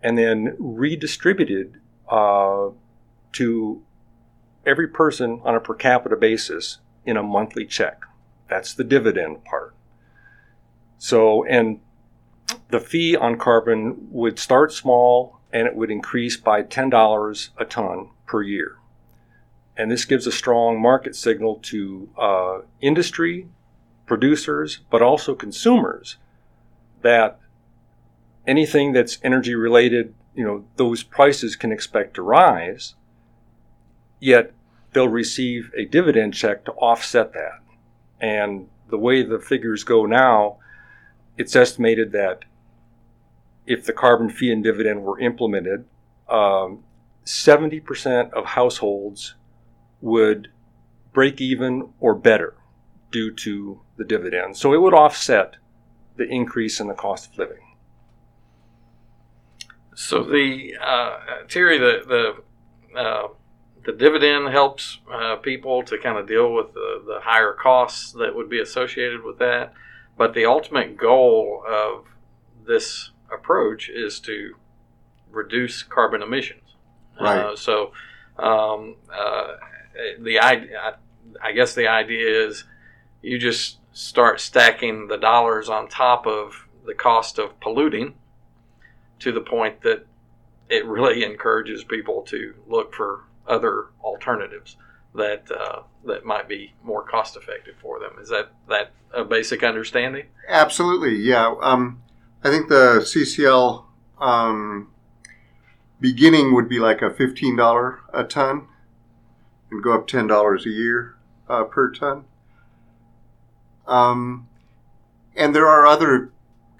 and 0.01 0.17
then 0.17 0.55
redistributed 0.59 1.79
uh, 2.09 2.69
to 3.33 3.81
every 4.65 4.87
person 4.87 5.41
on 5.43 5.55
a 5.55 5.59
per 5.59 5.75
capita 5.75 6.15
basis 6.15 6.79
in 7.05 7.17
a 7.17 7.23
monthly 7.23 7.65
check. 7.65 8.03
That's 8.47 8.73
the 8.73 8.83
dividend 8.83 9.43
part. 9.45 9.75
So, 10.97 11.45
and 11.45 11.79
the 12.69 12.79
fee 12.79 13.15
on 13.15 13.37
carbon 13.37 14.07
would 14.11 14.39
start 14.39 14.73
small 14.73 15.39
and 15.51 15.67
it 15.67 15.75
would 15.75 15.89
increase 15.89 16.37
by 16.37 16.63
$10 16.63 17.49
a 17.57 17.65
ton 17.65 18.09
per 18.25 18.41
year. 18.41 18.77
And 19.77 19.89
this 19.89 20.05
gives 20.05 20.27
a 20.27 20.31
strong 20.31 20.81
market 20.81 21.15
signal 21.15 21.59
to 21.63 22.09
uh, 22.17 22.59
industry, 22.81 23.47
producers, 24.05 24.79
but 24.91 25.01
also 25.01 25.35
consumers 25.35 26.17
that 27.01 27.39
anything 28.49 28.93
that's 28.93 29.19
energy 29.23 29.53
related, 29.53 30.15
you 30.33 30.43
know, 30.43 30.65
those 30.75 31.03
prices 31.03 31.55
can 31.55 31.71
expect 31.71 32.15
to 32.15 32.23
rise, 32.23 32.95
yet 34.19 34.51
they'll 34.91 35.07
receive 35.07 35.71
a 35.77 35.85
dividend 35.85 36.33
check 36.33 36.65
to 36.65 36.71
offset 36.73 37.31
that. 37.33 37.59
And 38.19 38.67
the 38.89 38.97
way 38.97 39.21
the 39.21 39.39
figures 39.39 39.83
go 39.83 40.07
now, 40.07 40.57
it's 41.37 41.55
estimated 41.55 42.11
that 42.13 42.45
if 43.67 43.85
the 43.85 43.93
carbon 43.93 44.31
fee 44.31 44.51
and 44.51 44.63
dividend 44.63 45.03
were 45.03 45.19
implemented, 45.19 45.85
um, 46.27 46.83
70% 47.25 48.33
of 48.33 48.45
households 48.45 49.35
would 50.01 50.47
break 51.13 51.39
even 51.39 51.93
or 51.99 52.15
better 52.15 52.55
due 53.11 53.31
to 53.31 53.81
the 53.97 54.03
dividend. 54.03 54.57
So 54.57 54.73
it 54.73 54.81
would 54.81 54.95
offset 54.95 55.57
the 56.17 56.27
increase 56.27 56.79
in 56.79 56.87
the 56.87 56.95
cost 56.95 57.31
of 57.31 57.37
living. 57.37 57.68
So 59.95 60.23
the 60.23 60.75
uh, 60.81 61.17
Terry, 61.47 61.77
the 61.77 62.01
the 62.93 62.99
uh, 62.99 63.27
the 63.85 63.91
dividend 63.91 64.49
helps 64.49 64.99
uh, 65.11 65.37
people 65.37 65.83
to 65.83 65.97
kind 65.97 66.17
of 66.17 66.27
deal 66.27 66.53
with 66.53 66.73
the, 66.73 67.03
the 67.05 67.19
higher 67.21 67.53
costs 67.53 68.11
that 68.13 68.35
would 68.35 68.49
be 68.49 68.59
associated 68.59 69.23
with 69.23 69.39
that. 69.39 69.73
But 70.17 70.33
the 70.33 70.45
ultimate 70.45 70.97
goal 70.97 71.63
of 71.67 72.05
this 72.67 73.11
approach 73.31 73.89
is 73.89 74.19
to 74.21 74.55
reduce 75.31 75.83
carbon 75.83 76.21
emissions. 76.21 76.75
Right. 77.19 77.39
Uh, 77.39 77.55
so 77.55 77.91
um, 78.37 78.95
uh, 79.13 79.55
the 80.19 80.39
idea, 80.39 80.97
I 81.41 81.51
guess 81.51 81.73
the 81.73 81.87
idea 81.87 82.47
is 82.47 82.65
you 83.21 83.37
just 83.37 83.77
start 83.91 84.39
stacking 84.39 85.07
the 85.07 85.17
dollars 85.17 85.69
on 85.69 85.87
top 85.87 86.25
of 86.27 86.67
the 86.85 86.93
cost 86.93 87.39
of 87.39 87.59
polluting 87.59 88.15
to 89.19 89.31
the 89.31 89.41
point 89.41 89.81
that 89.81 90.05
it 90.69 90.85
really 90.85 91.23
encourages 91.31 91.83
people 91.83 92.21
to 92.23 92.53
look 92.67 92.93
for 92.93 93.25
other 93.47 93.87
alternatives 94.03 94.77
that 95.15 95.49
uh, 95.51 95.81
that 96.05 96.25
might 96.25 96.47
be 96.47 96.73
more 96.83 97.03
cost 97.03 97.35
effective 97.35 97.75
for 97.81 97.99
them. 97.99 98.11
Is 98.21 98.29
that 98.29 98.51
that 98.67 98.91
a 99.13 99.23
basic 99.23 99.63
understanding? 99.63 100.27
Absolutely, 100.47 101.15
yeah. 101.15 101.55
Um, 101.61 102.01
I 102.43 102.49
think 102.49 102.69
the 102.69 102.99
CCL 103.01 103.85
um, 104.19 104.91
beginning 105.99 106.53
would 106.53 106.69
be 106.69 106.79
like 106.79 107.01
a 107.01 107.09
fifteen 107.09 107.55
dollar 107.55 108.01
a 108.13 108.23
ton, 108.23 108.67
and 109.71 109.83
go 109.83 109.93
up 109.93 110.07
ten 110.07 110.27
dollars 110.27 110.65
a 110.65 110.69
year 110.69 111.15
uh, 111.49 111.63
per 111.63 111.91
ton. 111.91 112.25
Um, 113.87 114.47
and 115.35 115.55
there 115.55 115.67
are 115.67 115.87
other 115.87 116.31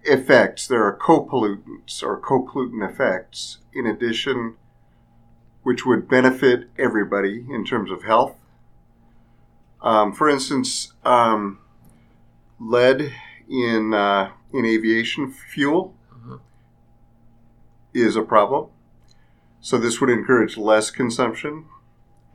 effects. 0.04 0.68
There 0.68 0.84
are 0.84 0.96
co-pollutants 0.96 2.04
or 2.04 2.18
co-pollutant 2.18 2.90
effects 2.90 3.60
in 3.74 3.86
addition, 3.86 4.56
which 5.64 5.86
would 5.86 6.08
benefit 6.08 6.70
everybody 6.78 7.46
in 7.50 7.66
terms 7.66 7.92
of 7.92 8.04
health. 8.04 8.36
Um, 9.82 10.14
for 10.14 10.30
instance, 10.30 10.94
um, 11.06 11.60
lead 12.60 13.14
in 13.50 13.94
uh, 13.94 14.32
in 14.52 14.66
aviation 14.66 15.32
fuel 15.32 15.96
Mm-hmm. 16.20 16.36
is 17.94 18.16
a 18.16 18.22
problem. 18.22 18.68
So 19.62 19.78
this 19.78 20.00
would 20.00 20.10
encourage 20.10 20.58
less 20.58 20.92
consumption 20.92 21.66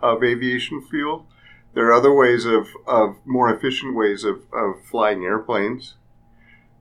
of 0.00 0.22
aviation 0.22 0.80
fuel. 0.82 1.26
There 1.74 1.86
are 1.86 1.92
other 1.92 2.12
ways 2.12 2.44
of, 2.44 2.68
of 2.86 3.16
more 3.24 3.52
efficient 3.52 3.94
ways 3.94 4.24
of, 4.24 4.42
of 4.52 4.84
flying 4.84 5.24
airplanes 5.24 5.94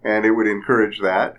and 0.04 0.26
it 0.26 0.32
would 0.32 0.48
encourage 0.48 1.00
that. 1.02 1.36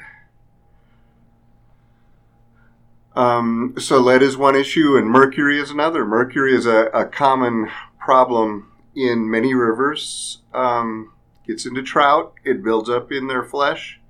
Um, 3.16 3.74
so 3.78 4.00
lead 4.00 4.22
is 4.22 4.36
one 4.36 4.56
issue, 4.56 4.96
and 4.96 5.06
mercury 5.08 5.60
is 5.60 5.70
another. 5.70 6.04
Mercury 6.04 6.54
is 6.54 6.66
a, 6.66 6.86
a 6.86 7.04
common 7.06 7.70
problem 7.98 8.72
in 8.94 9.30
many 9.30 9.54
rivers. 9.54 10.38
Um, 10.52 11.12
gets 11.46 11.66
into 11.66 11.82
trout, 11.82 12.32
it 12.44 12.64
builds 12.64 12.88
up 12.88 13.12
in 13.12 13.28
their 13.28 13.44
flesh, 13.44 14.00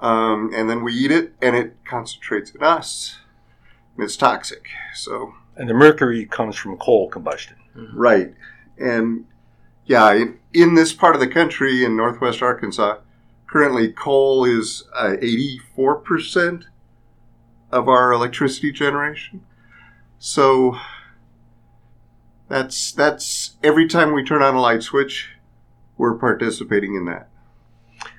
um, 0.00 0.50
and 0.54 0.68
then 0.68 0.82
we 0.82 0.92
eat 0.94 1.10
it, 1.10 1.34
and 1.42 1.54
it 1.54 1.76
concentrates 1.84 2.50
in 2.50 2.62
us. 2.62 3.18
And 3.94 4.04
it's 4.04 4.16
toxic. 4.16 4.68
So 4.94 5.34
And 5.56 5.68
the 5.68 5.74
mercury 5.74 6.24
comes 6.24 6.56
from 6.56 6.78
coal 6.78 7.08
combustion. 7.10 7.56
right, 7.94 8.34
and 8.78 9.26
yeah, 9.86 10.12
in, 10.12 10.38
in 10.52 10.74
this 10.74 10.92
part 10.92 11.14
of 11.14 11.20
the 11.20 11.28
country 11.28 11.84
in 11.84 11.96
northwest 11.96 12.42
Arkansas, 12.42 12.98
currently 13.48 13.90
coal 13.90 14.44
is 14.44 14.84
uh, 14.94 15.16
84% 15.20 16.64
of 17.72 17.88
our 17.88 18.12
electricity 18.12 18.70
generation. 18.70 19.44
So 20.18 20.76
that's 22.48 22.92
that's 22.92 23.56
every 23.62 23.88
time 23.88 24.14
we 24.14 24.24
turn 24.24 24.42
on 24.42 24.54
a 24.54 24.60
light 24.60 24.82
switch, 24.82 25.30
we're 25.96 26.14
participating 26.14 26.94
in 26.94 27.06
that. 27.06 27.28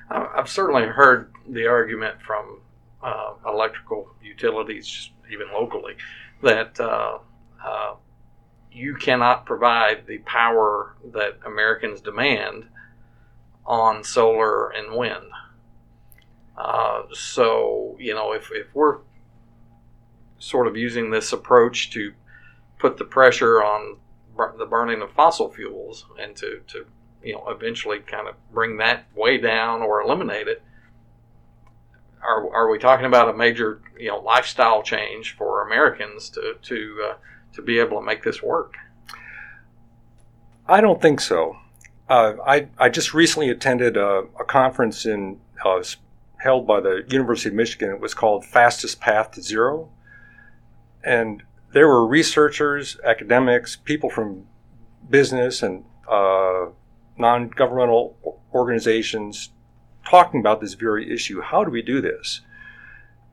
I've 0.10 0.50
certainly 0.50 0.88
heard 0.88 1.32
the 1.48 1.68
argument 1.68 2.22
from 2.22 2.62
uh, 3.04 3.34
electrical 3.46 4.10
utilities, 4.24 5.12
even 5.32 5.48
locally, 5.54 5.96
that 6.42 6.80
uh, 6.80 7.20
uh, 7.64 7.94
you 8.72 8.96
cannot 8.96 9.46
provide 9.46 10.08
the 10.08 10.18
power 10.20 10.96
that 11.14 11.38
Americans 11.46 12.02
demand 12.02 12.66
on 13.70 14.04
solar 14.04 14.70
and 14.72 14.98
wind. 14.98 15.32
Uh, 16.58 17.04
so, 17.14 17.96
you 18.00 18.14
know, 18.14 18.34
if, 18.34 18.50
if 18.52 18.68
we're 18.74 18.98
sort 20.40 20.68
of 20.68 20.76
using 20.76 21.12
this 21.12 21.32
approach 21.32 21.92
to 21.92 22.14
put 22.80 22.98
the 22.98 23.06
pressure 23.06 23.64
on 23.64 23.98
the 24.58 24.66
burning 24.66 25.02
of 25.02 25.12
fossil 25.12 25.50
fuels 25.50 26.06
and 26.20 26.36
to, 26.36 26.62
to 26.68 26.86
you 27.22 27.34
know 27.34 27.44
eventually 27.50 28.00
kind 28.00 28.28
of 28.28 28.36
bring 28.54 28.78
that 28.78 29.04
way 29.14 29.38
down 29.38 29.82
or 29.82 30.02
eliminate 30.02 30.48
it 30.48 30.64
are, 32.22 32.50
are 32.54 32.70
we 32.70 32.80
talking 32.80 33.06
about 33.06 33.28
a 33.28 33.34
major 33.34 33.82
you 34.00 34.08
know 34.08 34.20
lifestyle 34.20 34.82
change 34.82 35.36
for 35.36 35.68
Americans 35.68 36.30
to 36.30 36.56
to 36.62 37.10
uh, 37.10 37.14
to 37.52 37.62
be 37.62 37.80
able 37.80 38.00
to 38.00 38.06
make 38.06 38.24
this 38.24 38.42
work 38.42 38.76
I 40.70 40.82
don't 40.82 41.02
think 41.02 41.20
so. 41.20 41.58
Uh, 42.10 42.34
I, 42.46 42.68
I 42.80 42.90
just 42.90 43.14
recently 43.14 43.50
attended 43.50 43.96
a, 43.96 44.24
a 44.40 44.44
conference 44.44 45.06
in 45.06 45.40
uh, 45.64 45.84
held 46.38 46.66
by 46.66 46.80
the 46.80 47.04
University 47.08 47.50
of 47.50 47.56
Michigan. 47.56 47.92
It 47.92 48.00
was 48.00 48.16
called 48.16 48.46
Fastest 48.46 49.00
Path 49.00 49.32
to 49.32 49.42
Zero. 49.44 49.90
And 51.04 51.44
there 51.72 51.88
were 51.88 52.08
researchers, 52.08 52.98
academics, 53.06 53.76
people 53.76 54.10
from 54.10 54.48
business 55.08 55.62
and 55.62 55.86
uh, 56.10 56.68
non 57.18 57.50
governmental 57.50 58.18
organizations 58.56 59.52
talking 60.10 60.40
about 60.40 60.62
this 60.62 60.74
very 60.74 61.14
issue. 61.14 61.42
How 61.42 61.64
do 61.64 61.70
we 61.70 61.84
do 61.84 62.02
this? 62.02 62.42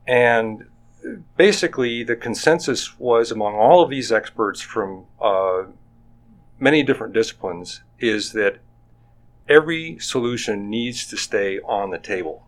And 0.07 0.67
basically, 1.35 2.03
the 2.03 2.15
consensus 2.15 2.99
was 2.99 3.31
among 3.31 3.55
all 3.55 3.81
of 3.81 3.89
these 3.89 4.11
experts 4.11 4.61
from 4.61 5.05
uh, 5.19 5.63
many 6.59 6.83
different 6.83 7.13
disciplines 7.13 7.81
is 7.99 8.33
that 8.33 8.59
every 9.49 9.97
solution 9.99 10.69
needs 10.69 11.07
to 11.07 11.17
stay 11.17 11.59
on 11.59 11.89
the 11.89 11.97
table. 11.97 12.45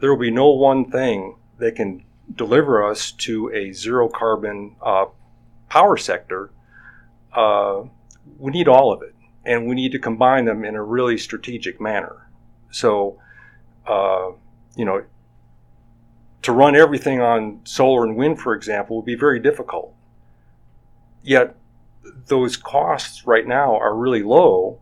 There 0.00 0.10
will 0.10 0.20
be 0.20 0.30
no 0.30 0.48
one 0.50 0.90
thing 0.90 1.36
that 1.58 1.76
can 1.76 2.04
deliver 2.34 2.82
us 2.88 3.12
to 3.12 3.50
a 3.52 3.72
zero 3.72 4.08
carbon 4.08 4.76
uh, 4.82 5.06
power 5.68 5.96
sector. 5.96 6.50
Uh, 7.32 7.84
we 8.38 8.52
need 8.52 8.68
all 8.68 8.92
of 8.92 9.02
it, 9.02 9.14
and 9.44 9.66
we 9.66 9.74
need 9.74 9.92
to 9.92 9.98
combine 9.98 10.44
them 10.44 10.64
in 10.64 10.74
a 10.74 10.82
really 10.82 11.18
strategic 11.18 11.80
manner. 11.80 12.28
So, 12.70 13.20
uh, 13.86 14.30
you 14.76 14.84
know, 14.84 15.04
to 16.42 16.52
run 16.52 16.76
everything 16.76 17.20
on 17.20 17.60
solar 17.64 18.04
and 18.04 18.16
wind, 18.16 18.40
for 18.40 18.54
example, 18.54 18.96
would 18.96 19.06
be 19.06 19.14
very 19.14 19.40
difficult. 19.40 19.94
Yet, 21.22 21.56
those 22.26 22.56
costs 22.56 23.26
right 23.26 23.46
now 23.46 23.76
are 23.76 23.96
really 23.96 24.22
low, 24.22 24.80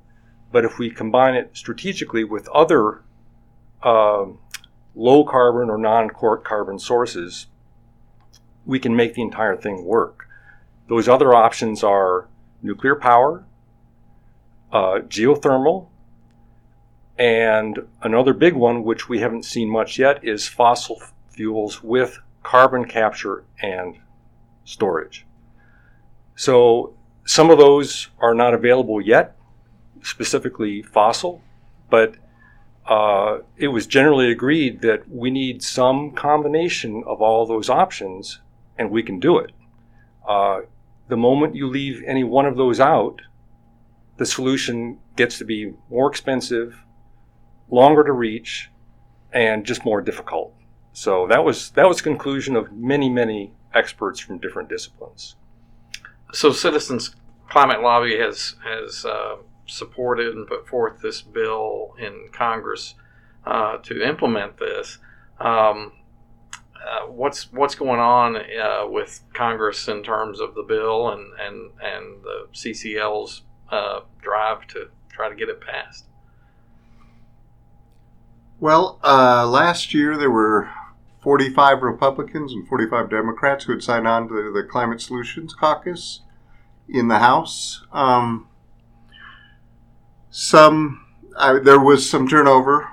but 0.52 0.64
if 0.64 0.78
we 0.78 0.90
combine 0.90 1.34
it 1.34 1.50
strategically 1.54 2.22
with 2.22 2.46
other 2.48 3.02
uh, 3.82 4.26
low 4.94 5.24
carbon 5.24 5.70
or 5.70 5.78
non 5.78 6.10
carbon 6.10 6.78
sources, 6.78 7.46
we 8.64 8.78
can 8.78 8.94
make 8.94 9.14
the 9.14 9.22
entire 9.22 9.56
thing 9.56 9.84
work. 9.84 10.26
Those 10.88 11.08
other 11.08 11.34
options 11.34 11.82
are 11.82 12.28
nuclear 12.62 12.94
power, 12.94 13.44
uh, 14.72 15.00
geothermal, 15.08 15.88
and 17.18 17.86
another 18.02 18.34
big 18.34 18.54
one, 18.54 18.84
which 18.84 19.08
we 19.08 19.20
haven't 19.20 19.44
seen 19.44 19.70
much 19.70 19.98
yet, 19.98 20.24
is 20.24 20.46
fossil 20.46 21.02
fuels 21.30 21.82
with 21.82 22.18
carbon 22.42 22.84
capture 22.84 23.44
and 23.60 23.96
storage. 24.64 25.26
So 26.34 26.94
some 27.24 27.50
of 27.50 27.58
those 27.58 28.08
are 28.18 28.34
not 28.34 28.54
available 28.54 29.00
yet, 29.00 29.36
specifically 30.02 30.82
fossil, 30.82 31.42
but 31.90 32.14
uh, 32.86 33.38
it 33.56 33.68
was 33.68 33.86
generally 33.86 34.30
agreed 34.30 34.80
that 34.82 35.08
we 35.08 35.30
need 35.30 35.62
some 35.62 36.12
combination 36.12 37.04
of 37.06 37.22
all 37.22 37.46
those 37.46 37.70
options, 37.70 38.40
and 38.76 38.90
we 38.90 39.02
can 39.02 39.20
do 39.20 39.38
it. 39.38 39.52
Uh, 40.28 40.62
the 41.08 41.16
moment 41.16 41.54
you 41.54 41.68
leave 41.68 42.02
any 42.06 42.24
one 42.24 42.46
of 42.46 42.56
those 42.56 42.80
out, 42.80 43.22
the 44.16 44.26
solution 44.26 44.98
gets 45.16 45.38
to 45.38 45.44
be 45.44 45.74
more 45.90 46.08
expensive, 46.08 46.84
longer 47.70 48.04
to 48.04 48.12
reach, 48.12 48.70
and 49.32 49.64
just 49.64 49.84
more 49.84 50.00
difficult. 50.00 50.54
So 50.92 51.26
that 51.28 51.44
was 51.44 51.70
that 51.70 51.88
was 51.88 51.98
the 51.98 52.02
conclusion 52.02 52.54
of 52.54 52.72
many 52.72 53.08
many 53.08 53.52
experts 53.72 54.20
from 54.20 54.38
different 54.38 54.68
disciplines. 54.68 55.36
So 56.32 56.52
Citizens 56.52 57.14
Climate 57.48 57.82
Lobby 57.82 58.18
has 58.18 58.56
has 58.64 59.04
uh, 59.04 59.36
supported 59.66 60.34
and 60.34 60.46
put 60.46 60.68
forth 60.68 61.00
this 61.00 61.22
bill 61.22 61.94
in 61.98 62.28
Congress 62.32 62.94
uh, 63.46 63.78
to 63.78 64.06
implement 64.06 64.58
this. 64.58 64.98
Um, 65.38 65.92
uh, 66.74 67.06
what's 67.06 67.52
what's 67.52 67.74
going 67.74 68.00
on 68.00 68.36
uh, 68.36 68.86
with 68.88 69.20
Congress 69.34 69.86
in 69.88 70.02
terms 70.02 70.40
of 70.40 70.54
the 70.54 70.62
bill 70.62 71.10
and 71.10 71.32
and 71.40 71.70
and 71.80 72.22
the 72.24 72.48
CCL's 72.52 73.42
uh, 73.70 74.00
drive 74.20 74.66
to 74.68 74.88
try 75.08 75.28
to 75.28 75.34
get 75.34 75.48
it 75.48 75.60
passed? 75.60 76.06
Well, 78.58 78.98
uh, 79.02 79.46
last 79.46 79.92
year 79.92 80.16
there 80.16 80.30
were 80.30 80.70
45 81.20 81.82
Republicans 81.82 82.52
and 82.52 82.66
45 82.66 83.10
Democrats 83.10 83.64
who 83.64 83.72
had 83.72 83.82
signed 83.82 84.08
on 84.08 84.28
to 84.28 84.52
the 84.52 84.62
Climate 84.62 85.00
Solutions 85.00 85.54
Caucus 85.54 86.20
in 86.88 87.08
the 87.08 87.18
House. 87.18 87.84
Um, 87.92 88.48
some 90.32 91.04
I, 91.36 91.58
there 91.58 91.78
was 91.78 92.08
some 92.08 92.26
turnover 92.26 92.88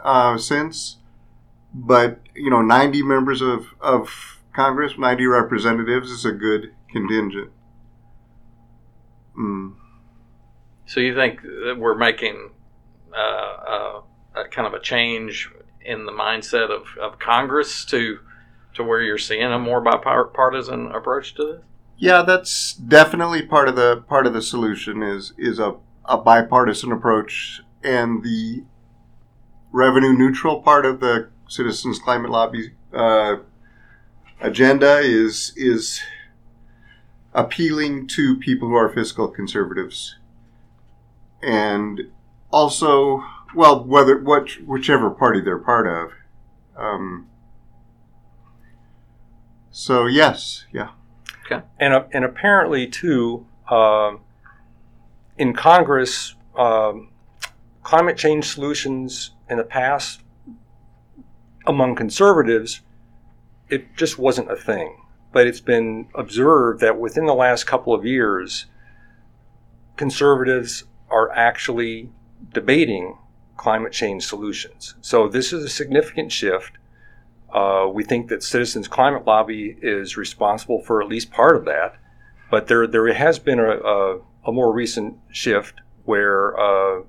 uh, 0.00 0.36
since, 0.38 0.96
but 1.72 2.20
you 2.34 2.50
know, 2.50 2.62
90 2.62 3.02
members 3.02 3.40
of, 3.40 3.66
of 3.80 4.40
Congress, 4.52 4.94
90 4.98 5.26
representatives 5.26 6.10
is 6.10 6.24
a 6.24 6.32
good 6.32 6.74
contingent. 6.90 7.50
Mm. 9.38 9.74
So 10.86 11.00
you 11.00 11.14
think 11.14 11.42
that 11.42 11.76
we're 11.78 11.94
making 11.94 12.50
uh, 13.14 13.20
uh, 13.20 14.00
a 14.34 14.48
kind 14.50 14.66
of 14.66 14.74
a 14.74 14.80
change 14.80 15.50
in 15.84 16.06
the 16.06 16.12
mindset 16.12 16.70
of, 16.70 16.86
of 17.00 17.18
Congress 17.18 17.84
to 17.86 18.18
to 18.74 18.84
where 18.84 19.02
you're 19.02 19.18
seeing 19.18 19.42
a 19.42 19.58
more 19.58 19.80
bipartisan 19.80 20.92
approach 20.92 21.34
to 21.34 21.44
this? 21.44 21.62
Yeah, 21.96 22.22
that's 22.22 22.74
definitely 22.74 23.42
part 23.42 23.68
of 23.68 23.74
the 23.74 24.04
part 24.08 24.26
of 24.26 24.32
the 24.32 24.42
solution 24.42 25.02
is 25.02 25.32
is 25.36 25.58
a, 25.58 25.74
a 26.08 26.16
bipartisan 26.16 26.90
approach 26.90 27.60
and 27.84 28.22
the 28.24 28.64
revenue 29.72 30.12
neutral 30.12 30.60
part 30.62 30.84
of 30.86 31.00
the 31.00 31.28
Citizens 31.48 31.98
Climate 31.98 32.30
Lobby 32.30 32.72
uh, 32.92 33.36
agenda 34.40 34.98
is 34.98 35.52
is 35.56 36.00
appealing 37.34 38.06
to 38.08 38.36
people 38.36 38.68
who 38.68 38.74
are 38.74 38.88
fiscal 38.88 39.28
conservatives 39.28 40.16
and 41.42 42.10
also, 42.50 43.24
well, 43.54 43.84
whether 43.84 44.18
what 44.18 44.50
whichever 44.66 45.10
party 45.10 45.40
they're 45.40 45.58
part 45.58 45.86
of. 45.86 46.12
Um, 46.76 47.28
so 49.70 50.06
yes, 50.06 50.64
yeah. 50.72 50.90
Okay. 51.44 51.64
And 51.78 51.94
uh, 51.94 52.04
and 52.12 52.24
apparently 52.24 52.86
too, 52.86 53.46
um, 53.70 54.20
in 55.38 55.54
Congress, 55.54 56.34
um, 56.56 57.10
climate 57.82 58.16
change 58.16 58.44
solutions 58.46 59.30
in 59.48 59.56
the 59.56 59.64
past 59.64 60.20
among 61.66 61.94
conservatives, 61.94 62.80
it 63.68 63.96
just 63.96 64.18
wasn't 64.18 64.50
a 64.50 64.56
thing. 64.56 64.96
But 65.32 65.46
it's 65.46 65.60
been 65.60 66.08
observed 66.14 66.80
that 66.80 66.98
within 66.98 67.26
the 67.26 67.34
last 67.34 67.64
couple 67.64 67.94
of 67.94 68.04
years, 68.04 68.66
conservatives 69.96 70.84
are 71.10 71.30
actually 71.30 72.10
debating 72.52 73.18
climate 73.56 73.92
change 73.92 74.26
solutions. 74.26 74.94
So 75.00 75.28
this 75.28 75.52
is 75.52 75.64
a 75.64 75.68
significant 75.68 76.32
shift. 76.32 76.78
Uh, 77.52 77.88
we 77.92 78.04
think 78.04 78.28
that 78.28 78.42
Citizens 78.42 78.88
Climate 78.88 79.26
Lobby 79.26 79.76
is 79.82 80.16
responsible 80.16 80.82
for 80.82 81.02
at 81.02 81.08
least 81.08 81.30
part 81.30 81.56
of 81.56 81.64
that, 81.64 81.96
but 82.50 82.68
there 82.68 82.86
there 82.86 83.12
has 83.12 83.38
been 83.38 83.58
a, 83.58 83.70
a, 83.70 84.20
a 84.48 84.52
more 84.52 84.72
recent 84.72 85.14
shift 85.30 85.82
where 86.04 86.58
uh, 86.58 87.02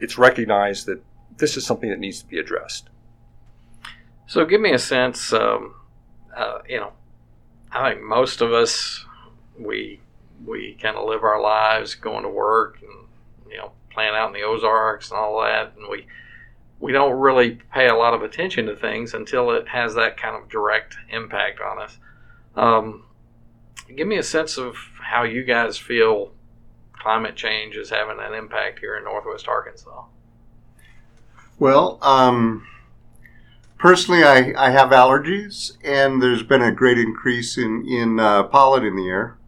it's 0.00 0.16
recognized 0.16 0.86
that 0.86 1.02
this 1.36 1.58
is 1.58 1.66
something 1.66 1.90
that 1.90 1.98
needs 1.98 2.20
to 2.20 2.26
be 2.26 2.38
addressed. 2.38 2.88
So 4.26 4.46
give 4.46 4.60
me 4.60 4.72
a 4.72 4.78
sense. 4.78 5.32
Um, 5.32 5.74
uh, 6.34 6.60
you 6.66 6.78
know, 6.78 6.92
I 7.70 7.90
think 7.90 8.02
most 8.02 8.40
of 8.40 8.52
us 8.52 9.04
we 9.58 10.00
we 10.46 10.78
kind 10.80 10.96
of 10.96 11.06
live 11.06 11.22
our 11.22 11.40
lives 11.40 11.94
going 11.94 12.22
to 12.22 12.28
work 12.28 12.78
and 12.80 13.50
you 13.50 13.58
know 13.58 13.72
playing 13.90 14.14
out 14.14 14.28
in 14.28 14.32
the 14.32 14.42
Ozarks 14.42 15.10
and 15.10 15.18
all 15.18 15.42
that, 15.42 15.74
and 15.76 15.86
we 15.90 16.06
we 16.80 16.92
don't 16.92 17.18
really 17.18 17.58
pay 17.74 17.88
a 17.88 17.94
lot 17.94 18.14
of 18.14 18.22
attention 18.22 18.66
to 18.66 18.76
things 18.76 19.12
until 19.12 19.50
it 19.50 19.68
has 19.68 19.94
that 19.96 20.16
kind 20.16 20.34
of 20.34 20.48
direct 20.48 20.96
impact 21.10 21.60
on 21.60 21.82
us. 21.82 21.98
Um, 22.56 23.04
give 23.94 24.06
me 24.06 24.16
a 24.16 24.22
sense 24.22 24.56
of 24.56 24.76
how 25.00 25.24
you 25.24 25.44
guys 25.44 25.76
feel 25.76 26.32
climate 27.00 27.36
change 27.36 27.76
is 27.76 27.90
having 27.90 28.18
an 28.20 28.34
impact 28.34 28.78
here 28.80 28.96
in 28.96 29.04
Northwest 29.04 29.48
Arkansas. 29.48 30.04
Well, 31.58 31.98
um, 32.02 32.66
personally, 33.78 34.22
I, 34.22 34.52
I 34.56 34.70
have 34.70 34.90
allergies, 34.90 35.76
and 35.82 36.22
there's 36.22 36.42
been 36.42 36.62
a 36.62 36.72
great 36.72 36.98
increase 36.98 37.58
in 37.58 37.86
in 37.86 38.20
uh, 38.20 38.44
pollen 38.44 38.84
in 38.84 38.96
the 38.96 39.08
air 39.08 39.38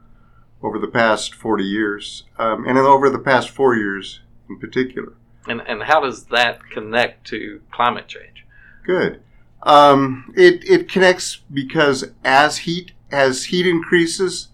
over 0.63 0.79
the 0.79 0.89
past 0.89 1.35
40 1.35 1.65
years, 1.65 2.25
um, 2.39 2.67
and 2.67 2.77
over 2.77 3.09
the 3.09 3.19
past 3.19 3.51
four 3.51 3.75
years 3.75 4.21
in 4.49 4.59
particular. 4.59 5.15
And, 5.47 5.63
and 5.67 5.83
how 5.85 6.01
does 6.01 6.25
that 6.27 6.69
connect 6.69 7.27
to 7.29 7.63
climate 7.71 8.09
change? 8.09 8.45
Good. 8.85 9.23
Um, 9.63 10.33
it, 10.37 10.65
it 10.69 10.89
connects 10.89 11.41
because 11.53 12.05
as 12.25 12.59
heat 12.59 12.93
as 13.11 13.45
heat 13.47 13.67
increases, 13.67 14.49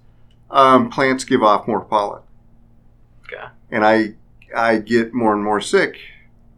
um, 0.50 0.90
plants 0.90 1.24
give 1.24 1.42
off 1.42 1.68
more 1.68 1.82
pollen. 1.82 2.22
Okay. 3.26 3.46
And 3.70 3.84
I 3.84 4.14
I 4.56 4.78
get 4.78 5.12
more 5.12 5.34
and 5.34 5.42
more 5.44 5.60
sick, 5.60 5.98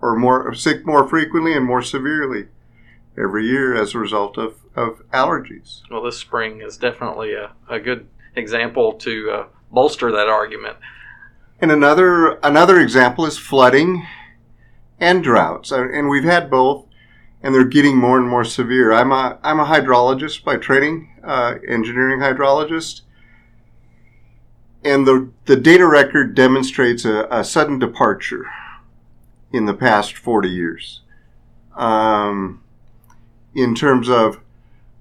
or 0.01 0.17
more 0.17 0.55
sick 0.55 0.87
more 0.87 1.09
frequently 1.09 1.55
and 1.55 1.65
more 1.65 1.83
severely. 1.83 2.49
every 3.19 3.47
year 3.47 3.75
as 3.75 3.95
a 3.95 3.99
result 3.99 4.39
of, 4.39 4.57
of 4.77 5.03
allergies. 5.11 5.83
Well, 5.91 6.03
this 6.03 6.19
spring 6.19 6.61
is 6.61 6.77
definitely 6.77 7.35
a, 7.35 7.53
a 7.69 7.81
good 7.81 8.07
example 8.37 8.93
to 8.95 9.31
uh, 9.31 9.47
bolster 9.71 10.11
that 10.13 10.29
argument. 10.29 10.77
And 11.61 11.73
another 11.73 12.39
another 12.45 12.79
example 12.79 13.27
is 13.27 13.37
flooding 13.37 14.07
and 15.01 15.25
droughts, 15.25 15.73
and 15.73 16.09
we've 16.09 16.25
had 16.25 16.51
both, 16.51 16.87
and 17.43 17.53
they're 17.53 17.65
getting 17.65 17.97
more 17.97 18.17
and 18.19 18.29
more 18.29 18.45
severe. 18.45 18.93
I'm 18.93 19.11
a 19.11 19.39
I'm 19.43 19.59
a 19.59 19.65
hydrologist 19.67 20.45
by 20.45 20.57
training, 20.57 21.21
uh, 21.25 21.55
engineering 21.67 22.21
hydrologist, 22.21 23.01
and 24.85 25.07
the 25.07 25.31
the 25.47 25.57
data 25.57 25.87
record 25.87 26.35
demonstrates 26.35 27.05
a, 27.05 27.27
a 27.31 27.45
sudden 27.45 27.79
departure 27.79 28.47
in 29.53 29.67
the 29.67 29.75
past 29.75 30.17
40 30.17 30.49
years, 30.49 31.01
um, 31.77 32.63
in 33.55 33.75
terms 33.75 34.09
of 34.09 34.41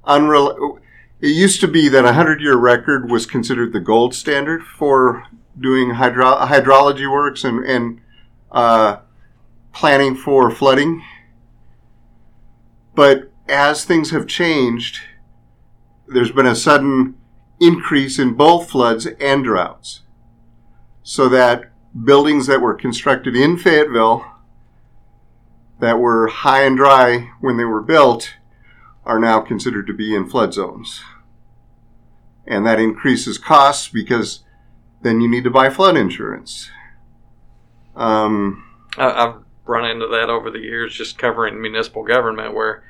unreal. 0.05 0.79
It 1.19 1.29
used 1.29 1.61
to 1.61 1.67
be 1.67 1.89
that 1.89 2.05
a 2.05 2.13
hundred 2.13 2.41
year 2.41 2.55
record 2.55 3.09
was 3.09 3.25
considered 3.25 3.73
the 3.73 3.79
gold 3.79 4.13
standard 4.13 4.63
for 4.63 5.25
doing 5.59 5.91
hydro- 5.91 6.45
hydrology 6.45 7.11
works 7.11 7.43
and, 7.43 7.65
and 7.65 8.01
uh, 8.51 8.97
planning 9.73 10.15
for 10.15 10.51
flooding. 10.51 11.03
But 12.93 13.31
as 13.47 13.83
things 13.83 14.11
have 14.11 14.27
changed, 14.27 15.01
there's 16.07 16.31
been 16.31 16.45
a 16.45 16.55
sudden 16.55 17.15
increase 17.60 18.20
in 18.20 18.34
both 18.34 18.70
floods 18.70 19.06
and 19.06 19.43
droughts. 19.43 20.02
So 21.04 21.30
that 21.30 21.72
buildings 22.04 22.48
that 22.48 22.62
were 22.62 22.76
constructed 22.76 23.36
in 23.36 23.58
Fayetteville 23.58 24.26
that 25.80 26.00
were 26.00 26.28
high 26.28 26.63
and 26.63 26.78
dry 26.78 27.30
when 27.39 27.58
they 27.58 27.65
were 27.65 27.82
built 27.82 28.34
are 29.06 29.20
now 29.20 29.39
considered 29.39 29.88
to 29.88 29.93
be 29.93 30.13
in 30.15 30.28
flood 30.28 30.54
zones. 30.54 31.02
And 32.46 32.65
that 32.65 32.80
increases 32.80 33.38
costs 33.38 33.88
because 33.88 34.43
then 35.02 35.22
you 35.22 35.30
need 35.30 35.43
to 35.43 35.50
buy 35.50 35.70
flood 35.70 35.96
insurance. 35.96 36.70
Um, 37.96 38.63
I, 38.98 39.12
I've 39.12 39.36
run 39.65 39.86
into 39.86 40.08
that 40.08 40.30
over 40.30 40.50
the 40.50 40.60
years, 40.60 40.96
just 40.96 41.17
covering 41.17 41.62
municipal 41.62 42.04
government, 42.04 42.54
where 42.54 42.84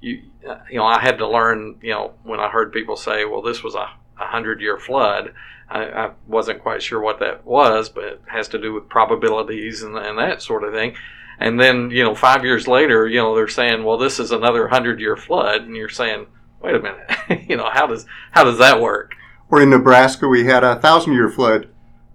you, 0.00 0.22
uh, 0.48 0.58
you 0.70 0.76
know, 0.76 0.84
I 0.84 1.00
had 1.00 1.18
to 1.18 1.28
learn, 1.28 1.78
you 1.82 1.92
know, 1.92 2.14
when 2.22 2.40
I 2.40 2.48
heard 2.48 2.72
people 2.72 2.96
say, 2.96 3.24
"Well, 3.24 3.42
this 3.42 3.62
was 3.62 3.74
a, 3.74 3.90
a 4.18 4.26
hundred 4.26 4.60
year 4.60 4.78
flood," 4.78 5.32
I, 5.68 5.84
I 5.84 6.10
wasn't 6.26 6.62
quite 6.62 6.82
sure 6.82 7.00
what 7.00 7.20
that 7.20 7.44
was, 7.44 7.88
but 7.88 8.04
it 8.04 8.20
has 8.26 8.48
to 8.48 8.58
do 8.58 8.72
with 8.72 8.88
probabilities 8.88 9.82
and, 9.82 9.96
and 9.96 10.18
that 10.18 10.42
sort 10.42 10.64
of 10.64 10.72
thing. 10.72 10.94
And 11.38 11.60
then, 11.60 11.90
you 11.90 12.02
know, 12.02 12.14
five 12.14 12.44
years 12.44 12.66
later, 12.66 13.06
you 13.06 13.18
know, 13.18 13.34
they're 13.34 13.48
saying, 13.48 13.84
"Well, 13.84 13.98
this 13.98 14.18
is 14.18 14.30
another 14.32 14.68
hundred 14.68 15.00
year 15.00 15.16
flood," 15.16 15.62
and 15.62 15.76
you're 15.76 15.88
saying, 15.88 16.26
"Wait 16.62 16.74
a 16.74 16.80
minute, 16.80 17.10
you 17.48 17.56
know, 17.56 17.70
how 17.70 17.86
does 17.86 18.06
how 18.32 18.44
does 18.44 18.58
that 18.58 18.80
work?" 18.80 19.14
or 19.50 19.62
in 19.62 19.70
Nebraska, 19.70 20.26
we 20.26 20.46
had 20.46 20.64
a 20.64 20.76
thousand 20.76 21.12
year 21.12 21.28
flood 21.28 21.68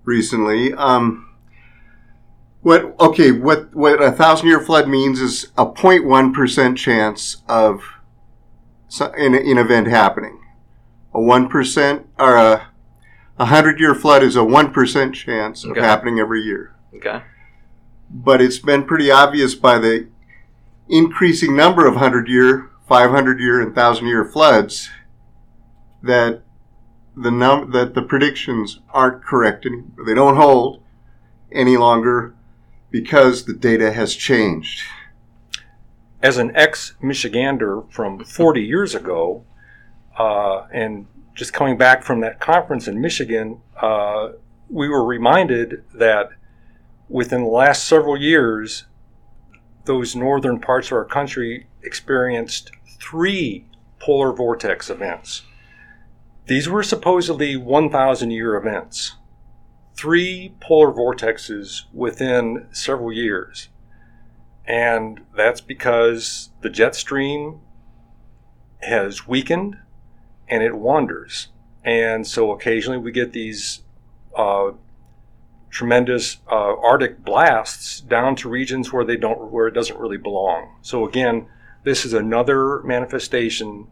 recently. 0.04 0.74
Um, 0.74 1.28
what 2.62 2.96
okay? 3.00 3.32
What 3.32 3.74
what 3.74 4.02
a 4.02 4.12
thousand 4.12 4.48
year 4.48 4.60
flood 4.60 4.88
means 4.88 5.20
is 5.20 5.46
a 5.58 5.66
0.1 5.66 6.34
percent 6.34 6.78
chance 6.78 7.38
of 7.48 7.84
an, 9.00 9.34
an 9.34 9.58
event 9.58 9.88
happening. 9.88 10.40
A 11.13 11.21
one 11.21 11.50
percent 11.50 12.08
or 12.17 12.36
a 12.36 12.67
a 13.38 13.45
hundred 13.45 13.80
year 13.80 13.95
flood 13.95 14.24
is 14.24 14.36
a 14.36 14.43
one 14.43 14.71
percent 14.71 15.15
chance 15.15 15.63
of 15.63 15.76
happening 15.78 16.19
every 16.19 16.41
year. 16.41 16.76
Okay. 16.95 17.21
But 18.10 18.41
it's 18.41 18.60
been 18.60 18.84
pretty 18.84 19.10
obvious 19.10 19.56
by 19.56 19.80
the 19.80 20.08
increasing 20.89 21.56
number 21.56 21.88
of 21.88 21.95
hundred 21.95 22.28
year, 22.28 22.69
five 22.88 23.10
hundred 23.12 23.39
year, 23.39 23.62
and 23.62 23.74
thousand 23.74 24.08
year 24.08 24.26
floods 24.26 24.89
that 26.04 26.43
the 27.15 27.32
num 27.32 27.71
that 27.71 27.93
the 27.93 28.02
predictions 28.02 28.80
aren't 28.91 29.24
correct 29.24 29.65
anymore. 29.65 30.06
They 30.06 30.13
don't 30.13 30.36
hold 30.38 30.82
any 31.52 31.78
longer 31.78 32.34
because 32.89 33.45
the 33.45 33.54
data 33.54 33.91
has 33.91 34.15
changed. 34.15 34.84
as 36.21 36.38
an 36.38 36.52
ex 36.56 36.93
Michigander 37.02 37.89
from 37.91 38.24
40 38.24 38.62
years 38.62 38.93
ago, 38.93 39.43
uh, 40.17 40.67
and 40.71 41.08
just 41.34 41.54
coming 41.54 41.78
back 41.78 42.04
from 42.04 42.21
that 42.21 42.39
conference 42.39 42.88
in 42.88 43.00
Michigan, 43.00 43.62
uh, 43.82 44.30
we 44.69 44.88
were 44.88 45.04
reminded 45.04 45.84
that 45.93 46.30
within 47.10 47.43
the 47.43 47.50
last 47.50 47.86
several 47.86 48.17
years, 48.17 48.86
those 49.86 50.15
northern 50.15 50.60
parts 50.60 50.88
of 50.88 50.93
our 50.93 51.06
country 51.06 51.67
experienced 51.84 52.71
three 53.00 53.65
polar 54.00 54.34
vortex 54.34 54.89
events. 54.89 55.43
These 56.47 56.67
were 56.67 56.84
supposedly 56.84 57.56
1,000 57.56 58.32
year 58.32 58.56
events. 58.56 59.15
Three 59.95 60.56
polar 60.60 60.91
vortexes 60.91 61.84
within 61.93 62.67
several 62.71 63.12
years. 63.12 63.69
And 64.65 65.21
that's 65.36 65.62
because 65.62 66.50
the 66.62 66.69
jet 66.69 66.95
stream 66.95 67.60
has 68.82 69.28
weakened 69.28 69.78
and 70.52 70.62
it 70.62 70.76
wanders. 70.76 71.48
And 71.84 72.28
so 72.28 72.52
occasionally 72.52 73.00
we 73.00 73.12
get 73.12 73.32
these 73.32 73.82
uh, 74.38 74.72
tremendous 75.72 76.38
uh, 76.52 76.76
Arctic 76.78 77.24
blasts 77.24 78.02
down 78.02 78.36
to 78.36 78.50
regions 78.50 78.92
where 78.94 79.06
they 79.06 79.16
don't, 79.16 79.52
where 79.52 79.68
it 79.68 79.74
doesn't 79.74 79.98
really 79.98 80.18
belong. 80.18 80.76
So 80.82 81.08
again, 81.08 81.48
this 81.84 82.06
is 82.06 82.14
another 82.14 82.82
manifestation 82.84 83.88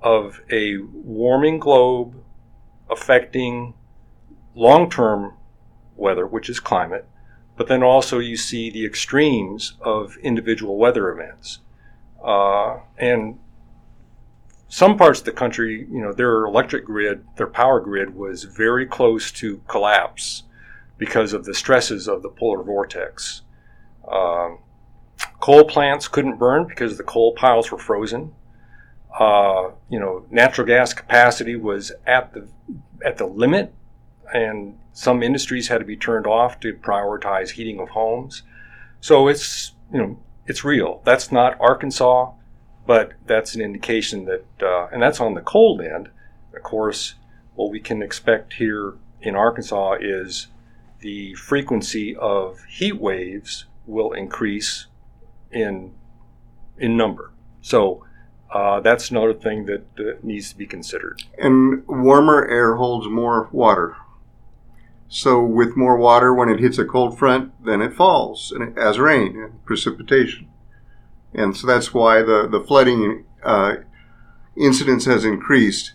of 0.00 0.40
a 0.52 0.76
warming 0.76 1.58
globe 1.58 2.14
affecting 2.90 3.74
long-term 4.54 5.32
weather, 5.96 6.26
which 6.26 6.48
is 6.50 6.60
climate, 6.60 7.08
but 7.56 7.66
then 7.66 7.82
also 7.82 8.18
you 8.18 8.36
see 8.36 8.70
the 8.70 8.84
extremes 8.84 9.74
of 9.80 10.16
individual 10.18 10.76
weather 10.76 11.10
events. 11.10 11.60
Uh, 12.22 12.80
and 12.98 13.38
some 14.74 14.98
parts 14.98 15.20
of 15.20 15.24
the 15.24 15.30
country, 15.30 15.86
you 15.88 16.00
know, 16.00 16.12
their 16.12 16.46
electric 16.46 16.84
grid, 16.84 17.24
their 17.36 17.46
power 17.46 17.78
grid 17.78 18.12
was 18.12 18.42
very 18.42 18.84
close 18.84 19.30
to 19.30 19.60
collapse 19.68 20.42
because 20.98 21.32
of 21.32 21.44
the 21.44 21.54
stresses 21.54 22.08
of 22.08 22.22
the 22.22 22.28
polar 22.28 22.60
vortex. 22.60 23.42
Um, 24.10 24.58
coal 25.38 25.62
plants 25.62 26.08
couldn't 26.08 26.40
burn 26.40 26.66
because 26.66 26.96
the 26.96 27.04
coal 27.04 27.34
piles 27.36 27.70
were 27.70 27.78
frozen. 27.78 28.34
Uh, 29.16 29.70
you 29.88 30.00
know, 30.00 30.26
natural 30.28 30.66
gas 30.66 30.92
capacity 30.92 31.54
was 31.54 31.92
at 32.04 32.34
the 32.34 32.48
at 33.06 33.16
the 33.16 33.26
limit, 33.26 33.72
and 34.32 34.76
some 34.92 35.22
industries 35.22 35.68
had 35.68 35.78
to 35.78 35.84
be 35.84 35.96
turned 35.96 36.26
off 36.26 36.58
to 36.58 36.74
prioritize 36.74 37.50
heating 37.50 37.78
of 37.78 37.90
homes. 37.90 38.42
So 39.00 39.28
it's 39.28 39.70
you 39.92 40.00
know 40.00 40.18
it's 40.48 40.64
real. 40.64 41.00
That's 41.04 41.30
not 41.30 41.60
Arkansas, 41.60 42.32
but 42.86 43.12
that's 43.26 43.54
an 43.54 43.60
indication 43.60 44.26
that, 44.26 44.44
uh, 44.62 44.88
and 44.92 45.02
that's 45.02 45.20
on 45.20 45.34
the 45.34 45.40
cold 45.40 45.80
end. 45.80 46.10
Of 46.54 46.62
course, 46.62 47.14
what 47.54 47.70
we 47.70 47.80
can 47.80 48.02
expect 48.02 48.54
here 48.54 48.94
in 49.20 49.34
Arkansas 49.34 49.96
is 50.00 50.48
the 51.00 51.34
frequency 51.34 52.14
of 52.16 52.62
heat 52.64 53.00
waves 53.00 53.66
will 53.86 54.12
increase 54.12 54.86
in 55.50 55.94
in 56.78 56.96
number. 56.96 57.32
So 57.60 58.04
uh, 58.52 58.80
that's 58.80 59.10
another 59.10 59.34
thing 59.34 59.66
that 59.66 59.84
uh, 59.98 60.18
needs 60.22 60.50
to 60.50 60.56
be 60.56 60.66
considered. 60.66 61.22
And 61.38 61.86
warmer 61.86 62.46
air 62.46 62.76
holds 62.76 63.08
more 63.08 63.48
water. 63.52 63.96
So 65.08 65.42
with 65.42 65.76
more 65.76 65.96
water, 65.96 66.34
when 66.34 66.48
it 66.48 66.60
hits 66.60 66.78
a 66.78 66.84
cold 66.84 67.18
front, 67.18 67.52
then 67.64 67.80
it 67.80 67.94
falls 67.94 68.52
and 68.52 68.62
it, 68.62 68.78
as 68.78 68.98
rain 68.98 69.36
and 69.36 69.64
precipitation. 69.64 70.48
And 71.34 71.56
so 71.56 71.66
that's 71.66 71.92
why 71.92 72.22
the, 72.22 72.48
the 72.50 72.60
flooding 72.60 73.24
uh, 73.42 73.76
incidence 74.56 75.04
has 75.06 75.24
increased. 75.24 75.92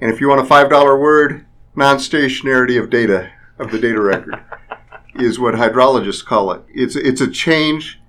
And 0.00 0.12
if 0.12 0.20
you 0.20 0.28
want 0.28 0.40
a 0.40 0.44
$5 0.44 1.00
word, 1.00 1.46
non-stationarity 1.74 2.80
of 2.80 2.90
data, 2.90 3.30
of 3.58 3.70
the 3.70 3.78
data 3.78 4.00
record, 4.00 4.36
is 5.14 5.38
what 5.38 5.54
hydrologists 5.54 6.24
call 6.24 6.52
it. 6.52 6.62
It's, 6.68 6.94
it's 6.94 7.20
a 7.20 7.30
change 7.30 8.00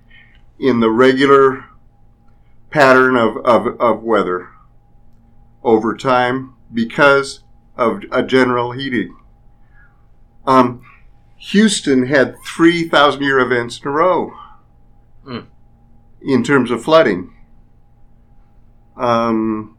in 0.58 0.80
the 0.80 0.90
regular 0.90 1.64
pattern 2.70 3.16
of, 3.16 3.38
of, 3.38 3.80
of 3.80 4.02
weather 4.02 4.50
over 5.64 5.96
time 5.96 6.54
because 6.72 7.42
of 7.76 8.02
a 8.12 8.22
general 8.22 8.72
heating. 8.72 9.16
Um, 10.46 10.84
Houston 11.36 12.06
had 12.06 12.36
3,000 12.44 13.22
year 13.22 13.38
events 13.38 13.80
in 13.80 13.88
a 13.88 13.90
row 13.90 14.32
Hmm. 15.28 15.40
In 16.22 16.42
terms 16.42 16.70
of 16.70 16.82
flooding. 16.82 17.34
Um, 18.96 19.76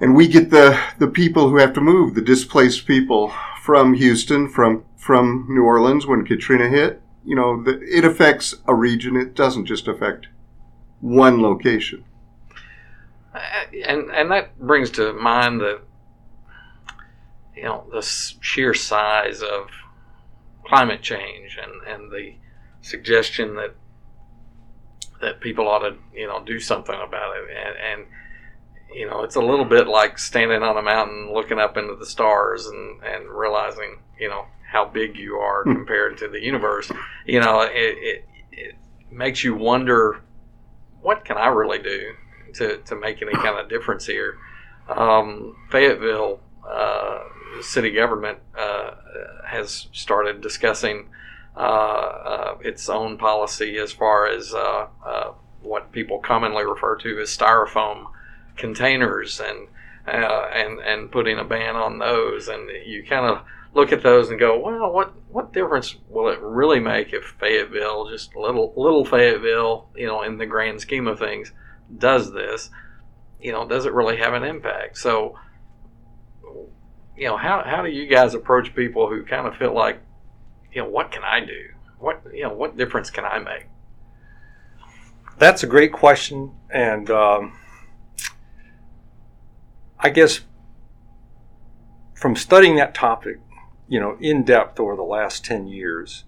and 0.00 0.14
we 0.14 0.28
get 0.28 0.50
the, 0.50 0.80
the 0.98 1.08
people 1.08 1.48
who 1.50 1.58
have 1.58 1.74
to 1.74 1.80
move, 1.80 2.14
the 2.14 2.22
displaced 2.22 2.86
people 2.86 3.32
from 3.62 3.94
Houston, 3.94 4.48
from, 4.48 4.84
from 4.96 5.46
New 5.50 5.62
Orleans 5.62 6.06
when 6.06 6.24
Katrina 6.24 6.68
hit. 6.68 7.02
You 7.24 7.36
know, 7.36 7.62
the, 7.62 7.80
it 7.82 8.04
affects 8.04 8.54
a 8.66 8.74
region. 8.74 9.16
It 9.16 9.34
doesn't 9.34 9.66
just 9.66 9.88
affect 9.88 10.28
one 11.00 11.42
location. 11.42 12.04
Uh, 13.34 13.40
and 13.86 14.10
and 14.10 14.30
that 14.30 14.58
brings 14.58 14.90
to 14.90 15.12
mind 15.12 15.60
the 15.60 15.80
you 17.54 17.64
know 17.64 17.84
the 17.92 18.02
sheer 18.02 18.72
size 18.72 19.42
of 19.42 19.68
climate 20.64 21.02
change 21.02 21.58
and 21.62 21.86
and 21.86 22.10
the 22.10 22.34
suggestion 22.80 23.54
that 23.56 23.74
that 25.20 25.40
people 25.40 25.68
ought 25.68 25.80
to 25.80 25.96
you 26.14 26.26
know 26.26 26.42
do 26.44 26.60
something 26.60 26.94
about 26.94 27.36
it. 27.36 27.44
And, 27.50 28.00
and 28.00 28.08
you 28.94 29.08
know 29.08 29.22
it's 29.22 29.36
a 29.36 29.40
little 29.40 29.64
bit 29.64 29.86
like 29.86 30.18
standing 30.18 30.62
on 30.62 30.76
a 30.76 30.82
mountain 30.82 31.32
looking 31.32 31.58
up 31.58 31.76
into 31.76 31.94
the 31.96 32.06
stars 32.06 32.66
and 32.66 33.02
and 33.02 33.28
realizing 33.28 33.98
you 34.18 34.28
know 34.28 34.46
how 34.70 34.84
big 34.84 35.16
you 35.16 35.36
are 35.36 35.64
hmm. 35.64 35.72
compared 35.72 36.18
to 36.18 36.28
the 36.28 36.40
universe. 36.40 36.90
You 37.26 37.40
know 37.40 37.60
it, 37.62 37.72
it, 37.72 38.24
it 38.52 38.74
makes 39.10 39.42
you 39.42 39.54
wonder 39.54 40.22
what 41.00 41.24
can 41.24 41.38
i 41.38 41.46
really 41.46 41.78
do 41.78 42.12
to, 42.54 42.78
to 42.78 42.96
make 42.96 43.22
any 43.22 43.32
kind 43.32 43.58
of 43.58 43.68
difference 43.68 44.06
here? 44.06 44.38
Um, 44.88 45.56
fayetteville 45.70 46.40
uh, 46.68 47.20
city 47.60 47.92
government 47.92 48.38
uh, 48.58 48.92
has 49.46 49.88
started 49.92 50.40
discussing 50.40 51.08
Uh, 51.58 51.60
uh, 51.60 52.58
its 52.60 52.88
own 52.88 53.18
policy 53.18 53.78
as 53.78 53.90
far 53.90 54.28
as 54.28 54.54
uh, 54.54 54.86
uh, 55.04 55.32
what 55.60 55.90
people 55.90 56.20
commonly 56.20 56.64
refer 56.64 56.94
to 56.94 57.18
as 57.20 57.36
styrofoam 57.36 58.04
containers 58.56 59.40
and 59.40 59.66
and 60.06 60.78
and 60.78 61.10
putting 61.10 61.36
a 61.36 61.42
ban 61.42 61.74
on 61.74 61.98
those. 61.98 62.46
And 62.46 62.70
you 62.86 63.02
kind 63.02 63.26
of 63.26 63.44
look 63.74 63.90
at 63.90 64.04
those 64.04 64.30
and 64.30 64.38
go, 64.38 64.56
well, 64.56 64.92
what 64.92 65.12
what 65.32 65.52
difference 65.52 65.96
will 66.08 66.28
it 66.28 66.38
really 66.40 66.78
make 66.78 67.12
if 67.12 67.34
Fayetteville, 67.40 68.08
just 68.08 68.36
little 68.36 68.72
little 68.76 69.04
Fayetteville, 69.04 69.88
you 69.96 70.06
know, 70.06 70.22
in 70.22 70.38
the 70.38 70.46
grand 70.46 70.80
scheme 70.80 71.08
of 71.08 71.18
things, 71.18 71.50
does 71.98 72.32
this? 72.32 72.70
You 73.40 73.50
know, 73.50 73.66
does 73.66 73.84
it 73.84 73.92
really 73.92 74.18
have 74.18 74.34
an 74.34 74.44
impact? 74.44 74.96
So, 74.96 75.36
you 77.16 77.26
know, 77.26 77.36
how 77.36 77.64
how 77.66 77.82
do 77.82 77.90
you 77.90 78.06
guys 78.06 78.34
approach 78.34 78.76
people 78.76 79.08
who 79.08 79.24
kind 79.24 79.48
of 79.48 79.56
feel 79.56 79.74
like 79.74 80.00
you 80.72 80.82
know, 80.82 80.88
what 80.88 81.10
can 81.10 81.24
I 81.24 81.40
do? 81.40 81.68
What 81.98 82.22
you 82.32 82.42
know, 82.44 82.52
what 82.52 82.76
difference 82.76 83.10
can 83.10 83.24
I 83.24 83.38
make? 83.38 83.66
That's 85.38 85.62
a 85.62 85.66
great 85.66 85.92
question, 85.92 86.52
and 86.70 87.10
um, 87.10 87.58
I 89.98 90.10
guess 90.10 90.40
from 92.14 92.34
studying 92.36 92.76
that 92.76 92.94
topic, 92.94 93.40
you 93.88 94.00
know, 94.00 94.16
in 94.20 94.42
depth 94.44 94.80
over 94.80 94.96
the 94.96 95.02
last 95.02 95.44
ten 95.44 95.66
years, 95.66 96.24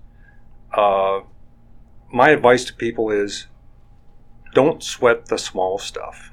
uh, 0.72 1.20
my 2.12 2.31
advice 2.31 2.64
to 2.66 2.74
people 2.74 3.11
is 3.11 3.46
don't 4.55 4.83
sweat 4.83 5.26
the 5.26 5.38
small 5.38 5.79
stuff. 5.79 6.33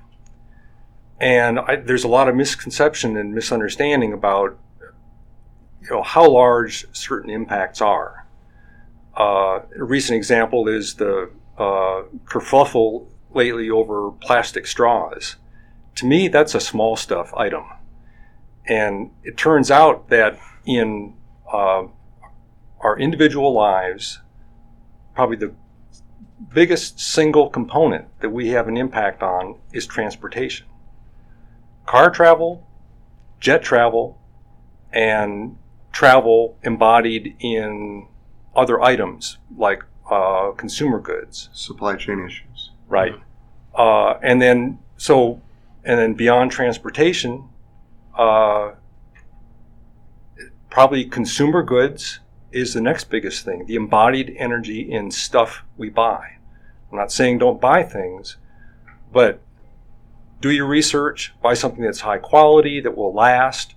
And 1.19 1.59
I, 1.59 1.77
there's 1.77 2.03
a 2.03 2.07
lot 2.07 2.29
of 2.29 2.35
misconception 2.35 3.17
and 3.17 3.33
misunderstanding 3.33 4.13
about 4.13 4.57
you 5.89 5.95
know 5.95 6.03
how 6.03 6.29
large 6.29 6.85
certain 6.95 7.29
impacts 7.29 7.81
are. 7.81 8.25
Uh, 9.15 9.61
a 9.75 9.83
recent 9.83 10.17
example 10.17 10.67
is 10.67 10.95
the 10.95 11.31
uh, 11.57 12.03
kerfuffle 12.25 13.07
lately 13.33 13.69
over 13.69 14.11
plastic 14.11 14.67
straws. 14.67 15.37
To 15.95 16.05
me, 16.05 16.27
that's 16.27 16.53
a 16.53 16.59
small 16.59 16.95
stuff 16.95 17.33
item, 17.33 17.63
and 18.67 19.11
it 19.23 19.37
turns 19.37 19.71
out 19.71 20.09
that 20.09 20.37
in 20.65 21.15
uh, 21.51 21.83
our 22.81 22.99
individual 22.99 23.53
lives, 23.53 24.19
probably 25.15 25.37
the 25.37 25.53
biggest 26.53 26.99
single 26.99 27.49
component 27.49 28.07
that 28.19 28.29
we 28.29 28.49
have 28.49 28.67
an 28.67 28.77
impact 28.77 29.23
on 29.23 29.55
is 29.73 29.87
transportation. 29.87 30.67
Car 31.85 32.11
travel, 32.11 32.67
jet 33.39 33.63
travel, 33.63 34.19
and 34.91 35.57
travel 35.97 36.55
embodied 36.61 37.35
in 37.39 38.05
other 38.55 38.79
items 38.83 39.39
like 39.57 39.81
uh, 40.11 40.51
consumer 40.51 40.99
goods, 40.99 41.49
supply 41.53 41.95
chain 41.95 42.23
issues, 42.23 42.69
right? 42.87 43.13
Mm-hmm. 43.13 43.81
Uh, 43.81 44.19
and 44.21 44.39
then 44.39 44.77
so, 44.97 45.41
and 45.83 45.97
then 45.97 46.13
beyond 46.13 46.51
transportation, 46.51 47.49
uh, 48.15 48.73
probably 50.69 51.03
consumer 51.03 51.63
goods 51.63 52.19
is 52.51 52.75
the 52.75 52.81
next 52.81 53.09
biggest 53.09 53.43
thing. 53.43 53.65
The 53.65 53.73
embodied 53.73 54.35
energy 54.37 54.81
in 54.91 55.09
stuff 55.09 55.63
we 55.77 55.89
buy. 55.89 56.37
I'm 56.91 56.97
not 56.99 57.11
saying 57.11 57.39
don't 57.39 57.59
buy 57.59 57.81
things, 57.81 58.37
but 59.11 59.41
do 60.41 60.51
your 60.51 60.67
research, 60.67 61.33
buy 61.41 61.55
something 61.55 61.81
that's 61.81 62.01
high 62.01 62.19
quality, 62.19 62.81
that 62.81 62.95
will 62.95 63.15
last. 63.15 63.73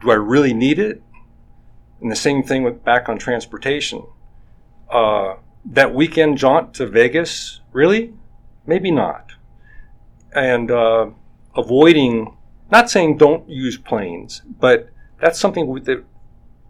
Do 0.00 0.12
I 0.12 0.14
really 0.14 0.54
need 0.54 0.78
it? 0.78 1.02
And 2.00 2.10
the 2.10 2.16
same 2.16 2.42
thing 2.42 2.62
with 2.62 2.84
back 2.84 3.08
on 3.08 3.18
transportation. 3.18 4.04
Uh, 4.90 5.36
that 5.64 5.94
weekend 5.94 6.38
jaunt 6.38 6.74
to 6.74 6.86
Vegas, 6.86 7.60
really? 7.72 8.12
Maybe 8.66 8.90
not. 8.90 9.32
And 10.34 10.70
uh, 10.70 11.10
avoiding, 11.56 12.36
not 12.70 12.90
saying 12.90 13.16
don't 13.16 13.48
use 13.48 13.78
planes, 13.78 14.42
but 14.60 14.90
that's 15.20 15.40
something 15.40 15.72
that 15.84 16.04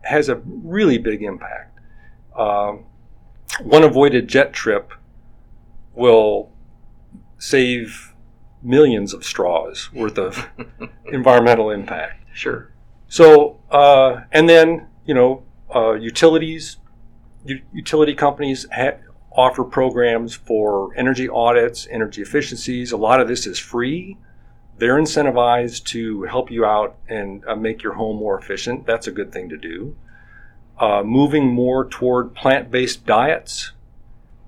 has 0.03 0.29
a 0.29 0.37
really 0.45 0.99
big 0.99 1.23
impact. 1.23 1.79
Uh, 2.35 2.77
one 3.63 3.83
avoided 3.83 4.29
jet 4.29 4.53
trip 4.53 4.93
will 5.95 6.51
save 7.39 8.15
millions 8.63 9.13
of 9.13 9.25
straws 9.25 9.93
worth 9.93 10.19
of 10.19 10.49
environmental 11.07 11.71
impact. 11.71 12.25
Sure. 12.33 12.71
So, 13.09 13.61
uh, 13.71 14.23
and 14.33 14.49
then 14.49 14.89
you 15.07 15.15
know, 15.15 15.43
uh, 15.75 15.93
utilities, 15.93 16.77
u- 17.45 17.63
utility 17.73 18.15
companies 18.15 18.67
ha- 18.73 18.99
offer 19.33 19.65
programs 19.65 20.35
for 20.35 20.91
energy 20.97 21.29
audits, 21.29 21.87
energy 21.91 22.23
efficiencies. 22.23 22.93
A 22.93 22.97
lot 22.97 23.21
of 23.21 23.29
this 23.29 23.47
is 23.47 23.59
free. 23.59 24.17
They're 24.79 25.01
incentivized 25.01 25.85
to 25.87 26.25
help 26.25 26.51
you 26.51 26.65
out 26.65 26.97
and 27.09 27.45
uh, 27.47 27.55
make 27.57 27.83
your 27.83 27.95
home 27.95 28.17
more 28.17 28.39
efficient. 28.39 28.87
That's 28.87 29.07
a 29.07 29.13
good 29.13 29.33
thing 29.33 29.49
to 29.49 29.57
do. 29.57 29.97
Uh, 30.79 31.03
moving 31.03 31.47
more 31.47 31.87
toward 31.89 32.35
plant 32.35 32.71
based 32.71 33.07
diets, 33.07 33.73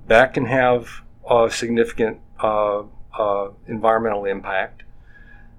that 0.09 0.35
can 0.35 0.47
have 0.47 1.03
a 1.29 1.49
significant 1.51 2.19
uh, 2.43 2.83
uh, 3.19 3.51
environmental 3.67 4.25
impact. 4.25 4.83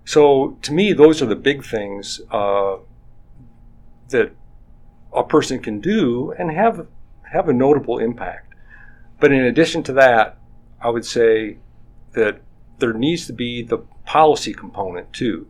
So, 0.05 0.57
to 0.63 0.73
me, 0.73 0.93
those 0.93 1.21
are 1.21 1.27
the 1.27 1.35
big 1.35 1.63
things 1.63 2.21
uh, 2.31 2.77
that 4.09 4.31
a 5.13 5.23
person 5.23 5.59
can 5.59 5.79
do 5.79 6.31
and 6.37 6.51
have 6.51 6.87
have 7.31 7.47
a 7.47 7.53
notable 7.53 7.99
impact. 7.99 8.53
But 9.19 9.31
in 9.31 9.41
addition 9.41 9.83
to 9.83 9.93
that, 9.93 10.37
I 10.81 10.89
would 10.89 11.05
say 11.05 11.57
that 12.13 12.41
there 12.79 12.93
needs 12.93 13.27
to 13.27 13.33
be 13.33 13.61
the 13.61 13.79
policy 14.05 14.53
component 14.53 15.13
too. 15.13 15.47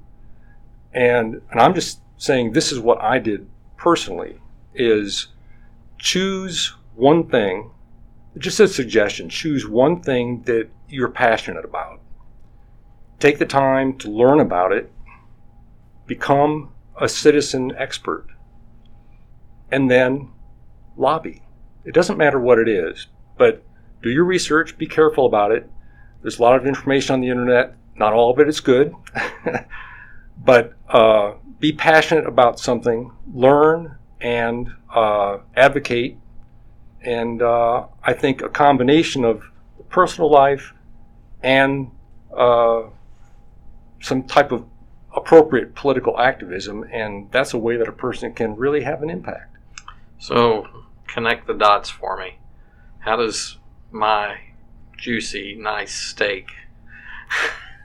And 0.93 1.41
and 1.51 1.59
I'm 1.59 1.73
just 1.73 2.01
saying 2.17 2.51
this 2.51 2.71
is 2.71 2.79
what 2.79 3.01
I 3.01 3.19
did 3.19 3.47
personally 3.77 4.39
is 4.73 5.27
choose 5.97 6.75
one 6.95 7.27
thing, 7.29 7.71
just 8.37 8.59
a 8.59 8.67
suggestion, 8.67 9.29
choose 9.29 9.67
one 9.67 10.01
thing 10.01 10.43
that 10.43 10.69
you're 10.89 11.09
passionate 11.09 11.63
about. 11.63 12.01
Take 13.19 13.37
the 13.37 13.45
time 13.45 13.97
to 13.99 14.09
learn 14.09 14.39
about 14.39 14.71
it, 14.71 14.91
become 16.07 16.71
a 16.99 17.07
citizen 17.07 17.73
expert 17.77 18.27
and 19.71 19.89
then 19.89 20.29
lobby. 20.97 21.41
It 21.85 21.93
doesn't 21.93 22.17
matter 22.17 22.39
what 22.39 22.59
it 22.59 22.67
is, 22.67 23.07
but 23.37 23.63
do 24.01 24.09
your 24.09 24.25
research, 24.25 24.77
be 24.77 24.87
careful 24.87 25.25
about 25.25 25.51
it. 25.51 25.69
There's 26.21 26.39
a 26.39 26.41
lot 26.41 26.55
of 26.55 26.65
information 26.65 27.13
on 27.13 27.21
the 27.21 27.29
internet. 27.29 27.75
Not 27.95 28.13
all 28.13 28.31
of 28.31 28.39
it 28.39 28.47
is 28.47 28.59
good, 28.59 28.93
but 30.37 30.73
uh, 30.87 31.33
be 31.59 31.73
passionate 31.73 32.25
about 32.27 32.59
something, 32.59 33.11
learn 33.33 33.97
and 34.21 34.69
uh, 34.93 35.39
advocate. 35.55 36.17
And 37.01 37.41
uh, 37.41 37.87
I 38.03 38.13
think 38.13 38.41
a 38.41 38.49
combination 38.49 39.25
of 39.25 39.43
personal 39.89 40.29
life 40.29 40.73
and 41.41 41.91
uh, 42.35 42.83
some 44.01 44.23
type 44.23 44.51
of 44.51 44.65
appropriate 45.15 45.75
political 45.75 46.19
activism, 46.19 46.83
and 46.91 47.31
that's 47.31 47.53
a 47.53 47.57
way 47.57 47.77
that 47.77 47.87
a 47.87 47.93
person 47.93 48.33
can 48.33 48.55
really 48.55 48.83
have 48.83 49.01
an 49.01 49.09
impact. 49.09 49.57
So 50.19 50.67
connect 51.07 51.47
the 51.47 51.53
dots 51.53 51.89
for 51.89 52.17
me. 52.17 52.37
How 52.99 53.15
does 53.15 53.57
my 53.91 54.37
juicy, 54.97 55.55
nice 55.59 55.95
steak, 55.95 56.51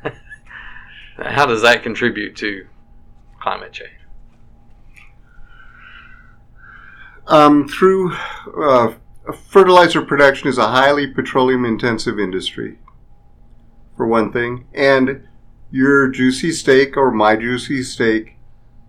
how 1.16 1.46
does 1.46 1.62
that 1.62 1.82
contribute 1.82 2.36
to 2.36 2.66
climate 3.40 3.72
change? 3.72 3.90
Um, 7.26 7.68
through 7.68 8.12
uh, 8.60 8.94
fertilizer 9.48 10.02
production 10.02 10.48
is 10.48 10.58
a 10.58 10.66
highly 10.66 11.06
petroleum 11.06 11.64
intensive 11.64 12.18
industry. 12.18 12.78
for 13.96 14.06
one 14.06 14.32
thing, 14.32 14.66
and 14.74 15.26
your 15.70 16.08
juicy 16.08 16.50
steak 16.50 16.96
or 16.96 17.12
my 17.12 17.36
juicy 17.36 17.82
steak 17.82 18.36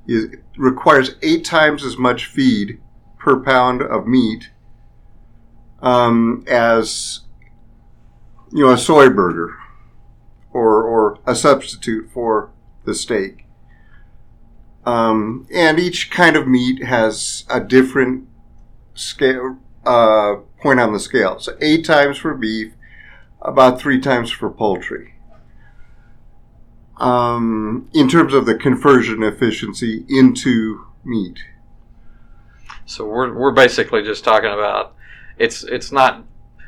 is 0.08 0.28
requires 0.58 1.16
eight 1.22 1.46
times 1.46 1.84
as 1.84 1.98
much 1.98 2.26
feed 2.26 2.82
per 3.26 3.40
pound 3.40 3.82
of 3.82 4.06
meat 4.06 4.52
um, 5.82 6.46
as 6.48 7.22
you 8.52 8.64
know 8.64 8.72
a 8.72 8.78
soy 8.78 9.10
burger 9.10 9.58
or 10.54 10.84
or 10.84 11.20
a 11.26 11.36
substitute 11.36 12.08
for 12.14 12.52
the 12.86 12.94
steak. 12.94 13.48
Um, 14.86 15.48
and 15.52 15.80
each 15.80 16.12
kind 16.12 16.36
of 16.36 16.48
meat 16.48 16.84
has 16.84 17.44
a 17.50 17.60
different 17.60 18.28
scale 18.94 19.58
uh, 19.84 20.36
point 20.62 20.80
on 20.80 20.94
the 20.94 21.00
scale. 21.00 21.40
So 21.40 21.58
eight 21.60 21.84
times 21.84 22.20
for 22.20 22.36
beef, 22.36 22.74
about 23.42 23.82
three 23.82 24.00
times 24.00 24.30
for 24.30 24.52
poultry. 24.52 25.16
Um, 26.98 27.90
in 27.92 28.08
terms 28.08 28.36
of 28.36 28.46
the 28.46 28.56
conversion 28.56 29.24
efficiency 29.24 30.06
into 30.08 30.86
meat. 31.04 31.40
So 32.86 33.06
we're 33.06 33.34
we're 33.34 33.52
basically 33.52 34.04
just 34.04 34.24
talking 34.24 34.52
about 34.52 34.96
it's 35.38 35.64
it's 35.64 35.92
not 35.92 36.24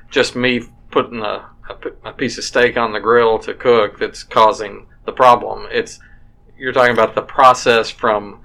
just 0.10 0.36
me 0.36 0.64
putting 0.92 1.22
a, 1.22 1.50
a, 1.70 2.10
a 2.10 2.14
piece 2.14 2.38
of 2.38 2.44
steak 2.44 2.78
on 2.78 2.94
the 2.94 3.00
grill 3.00 3.40
to 3.40 3.54
cook 3.54 4.00
that's 4.00 4.24
causing 4.24 4.88
the 5.06 5.12
problem. 5.12 5.68
It's 5.72 6.00
you're 6.58 6.74
talking 6.74 6.94
about 6.94 7.16
the 7.16 7.22
process 7.22 7.90
from 7.90 8.42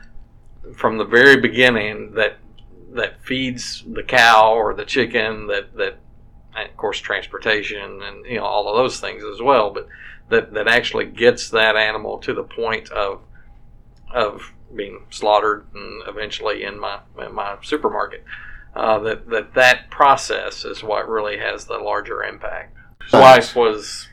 from 0.75 0.99
the 0.99 1.05
very 1.05 1.41
beginning 1.41 2.13
that 2.15 2.39
that 2.93 3.23
feeds 3.25 3.85
the 3.87 4.03
cow 4.03 4.53
or 4.53 4.75
the 4.75 4.85
chicken 4.85 5.47
that 5.47 5.75
that 5.77 5.99
of 6.57 6.77
course 6.77 6.99
transportation 6.99 8.03
and 8.03 8.27
you 8.27 8.37
know 8.37 8.45
all 8.45 8.69
of 8.69 8.77
those 8.77 9.01
things 9.01 9.25
as 9.25 9.41
well 9.41 9.71
but 9.71 9.89
that 10.29 10.53
that 10.53 10.69
actually 10.69 11.07
gets 11.07 11.49
that 11.51 11.77
animal 11.77 12.19
to 12.19 12.35
the 12.35 12.43
point 12.43 12.91
of 12.91 13.23
of 14.13 14.53
being 14.75 15.07
slaughtered 15.11 15.67
and 15.75 16.03
eventually 16.09 16.65
in 16.65 16.79
my 16.79 17.01
in 17.25 17.35
my 17.35 17.57
supermarket 17.63 18.25
uh, 18.75 18.99
that 19.01 19.29
that 19.29 19.55
that 19.55 19.91
process 19.91 20.65
is 20.65 20.83
what 20.83 21.09
really 21.09 21.39
has 21.39 21.67
the 21.67 21.79
larger 21.79 22.23
impact. 22.23 22.77
His 23.05 23.13
wife 23.13 23.55
was 23.55 24.09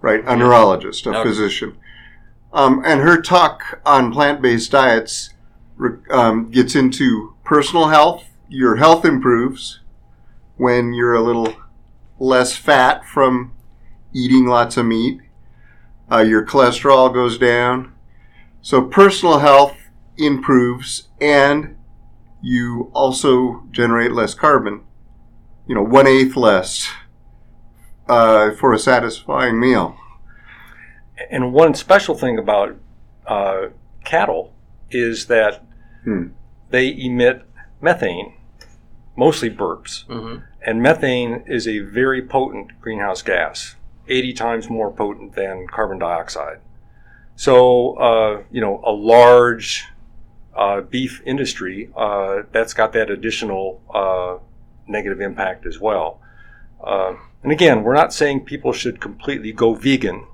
right 0.00 0.22
a 0.26 0.36
neurologist 0.36 1.06
a 1.06 1.10
Okay. 1.10 1.28
physician. 1.28 1.76
Um, 2.52 2.82
and 2.84 3.00
her 3.00 3.20
talk 3.20 3.80
on 3.86 4.12
plant-based 4.12 4.70
diets 4.70 5.30
um, 6.10 6.50
gets 6.50 6.74
into 6.74 7.34
personal 7.44 7.88
health. 7.88 8.24
Your 8.48 8.76
health 8.76 9.06
improves 9.06 9.80
when 10.56 10.92
you're 10.92 11.14
a 11.14 11.22
little 11.22 11.54
less 12.18 12.54
fat 12.54 13.06
from 13.06 13.52
eating 14.12 14.46
lots 14.46 14.76
of 14.76 14.84
meat. 14.84 15.20
Uh, 16.10 16.18
your 16.18 16.44
cholesterol 16.44 17.12
goes 17.12 17.38
down. 17.38 17.94
So 18.60 18.82
personal 18.82 19.38
health 19.38 19.76
improves 20.22 21.08
and 21.20 21.76
you 22.40 22.90
also 22.94 23.62
generate 23.70 24.12
less 24.12 24.34
carbon 24.34 24.82
you 25.66 25.74
know 25.74 25.82
one 25.82 26.06
eighth 26.06 26.36
less 26.36 26.88
uh, 28.08 28.50
for 28.52 28.72
a 28.72 28.78
satisfying 28.78 29.58
meal 29.60 29.96
And 31.30 31.52
one 31.52 31.74
special 31.74 32.14
thing 32.16 32.38
about 32.38 32.76
uh, 33.26 33.68
cattle 34.04 34.52
is 34.90 35.26
that 35.26 35.64
Hmm. 36.04 36.28
they 36.70 36.88
emit 36.98 37.42
methane, 37.80 38.34
mostly 39.16 39.48
burps. 39.50 40.04
hmm 40.06 40.38
And 40.66 40.82
methane 40.82 41.44
is 41.46 41.68
a 41.68 41.78
very 41.78 42.22
potent 42.22 42.80
greenhouse 42.80 43.22
gas, 43.22 43.76
80 44.08 44.32
times 44.32 44.68
more 44.68 44.90
potent 44.90 45.34
than 45.36 45.66
carbon 45.68 45.98
dioxide. 46.00 46.58
So, 47.36 47.94
uh, 47.94 48.42
you 48.50 48.60
know, 48.60 48.80
a 48.84 48.90
large 48.90 49.84
beef 50.90 51.22
industry 51.24 51.90
uh, 51.96 52.42
that's 52.52 52.74
got 52.74 52.92
that 52.92 53.10
additional 53.10 53.80
uh, 53.94 54.38
negative 54.86 55.20
impact 55.20 55.66
as 55.66 55.78
well. 55.80 56.20
Uh, 56.84 57.14
and 57.42 57.52
again, 57.52 57.82
we're 57.82 57.94
not 57.94 58.12
saying 58.12 58.40
people 58.44 58.72
should 58.72 59.00
completely 59.00 59.52
go 59.52 59.74
vegan, 59.74 60.26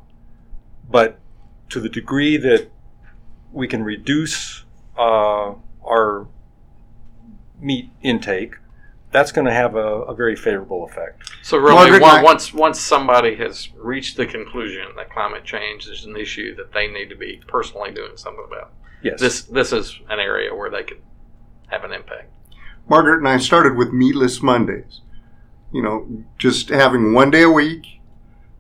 but 0.91 1.19
to 1.71 1.81
the 1.81 1.89
degree 1.89 2.37
that 2.37 2.69
we 3.53 3.67
can 3.69 3.83
reduce 3.83 4.65
uh, 4.99 5.55
our 5.85 6.27
meat 7.61 7.91
intake, 8.03 8.55
that's 9.11 9.33
going 9.33 9.47
to 9.47 9.53
have 9.53 9.75
a, 9.75 10.03
a 10.03 10.15
very 10.15 10.37
favorable 10.37 10.85
effect. 10.85 11.31
So 11.43 11.57
really, 11.57 11.75
Margaret, 11.91 12.03
on- 12.03 12.19
I- 12.19 12.23
once 12.23 12.53
once 12.53 12.81
somebody 12.81 13.37
has 13.37 13.69
reached 13.77 14.17
the 14.17 14.27
conclusion 14.27 14.87
that 14.97 15.11
climate 15.11 15.45
change 15.45 15.87
is 15.87 16.05
an 16.05 16.17
issue 16.17 16.55
that 16.57 16.73
they 16.73 16.89
need 16.89 17.09
to 17.09 17.17
be 17.17 17.41
personally 17.47 17.91
doing 17.91 18.17
something 18.17 18.45
about, 18.47 18.73
Yes. 19.03 19.21
this 19.21 19.43
this 19.43 19.73
is 19.73 19.99
an 20.09 20.19
area 20.19 20.55
where 20.55 20.71
they 20.71 20.83
could 20.83 21.03
have 21.69 21.85
an 21.85 21.93
impact. 21.93 22.31
Margaret 22.89 23.19
and 23.19 23.29
I 23.29 23.39
started 23.39 23.77
with 23.77 23.93
meatless 23.93 24.43
Mondays. 24.43 25.03
You 25.73 25.83
know, 25.83 26.25
just 26.39 26.71
having 26.71 27.13
one 27.13 27.31
day 27.31 27.43
a 27.43 27.51
week 27.51 28.01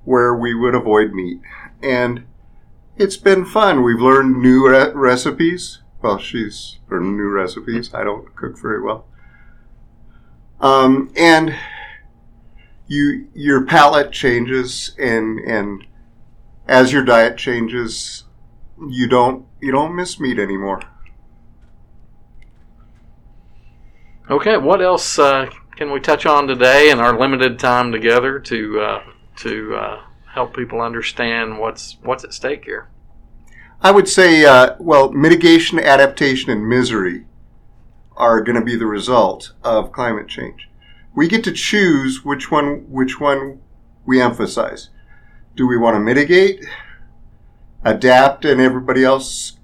where 0.04 0.34
we 0.34 0.54
would 0.54 0.74
avoid 0.74 1.12
meat. 1.12 1.40
And 1.82 2.24
it's 2.96 3.16
been 3.16 3.44
fun. 3.44 3.82
We've 3.82 4.00
learned 4.00 4.42
new 4.42 4.68
re- 4.68 4.92
recipes. 4.92 5.80
Well, 6.02 6.18
she's 6.18 6.78
learned 6.90 7.16
new 7.16 7.28
recipes. 7.28 7.92
I 7.94 8.04
don't 8.04 8.34
cook 8.36 8.58
very 8.58 8.82
well. 8.82 9.06
Um, 10.60 11.12
and 11.16 11.54
you 12.86 13.28
your 13.34 13.64
palate 13.64 14.12
changes 14.12 14.94
and 14.98 15.38
and 15.40 15.86
as 16.66 16.92
your 16.92 17.04
diet 17.04 17.36
changes, 17.36 18.24
you 18.88 19.08
don't 19.08 19.46
you 19.60 19.72
don't 19.72 19.94
miss 19.94 20.20
meat 20.20 20.38
anymore. 20.38 20.80
Okay, 24.30 24.56
what 24.58 24.82
else 24.82 25.18
uh, 25.18 25.48
can 25.76 25.90
we 25.90 26.00
touch 26.00 26.26
on 26.26 26.46
today 26.46 26.90
in 26.90 27.00
our 27.00 27.18
limited 27.18 27.58
time 27.58 27.92
together 27.92 28.38
to 28.40 28.80
uh, 28.80 29.02
to 29.36 29.74
uh, 29.74 30.00
help 30.32 30.54
people 30.54 30.80
understand 30.80 31.58
what's 31.58 31.96
what's 32.02 32.24
at 32.24 32.34
stake 32.34 32.64
here? 32.64 32.88
I 33.80 33.92
would 33.92 34.08
say, 34.08 34.44
uh, 34.44 34.74
well, 34.80 35.12
mitigation, 35.12 35.78
adaptation, 35.78 36.50
and 36.50 36.68
misery 36.68 37.26
are 38.16 38.42
going 38.42 38.58
to 38.58 38.64
be 38.64 38.74
the 38.74 38.86
result 38.86 39.52
of 39.62 39.92
climate 39.92 40.26
change. 40.26 40.68
We 41.14 41.28
get 41.28 41.44
to 41.44 41.52
choose 41.52 42.24
which 42.24 42.50
one 42.50 42.84
which 42.90 43.20
one 43.20 43.60
we 44.04 44.20
emphasize. 44.20 44.90
Do 45.56 45.66
we 45.66 45.76
want 45.76 45.94
to 45.94 46.00
mitigate, 46.00 46.64
adapt, 47.84 48.44
and 48.44 48.60
everybody 48.60 49.04
else 49.04 49.58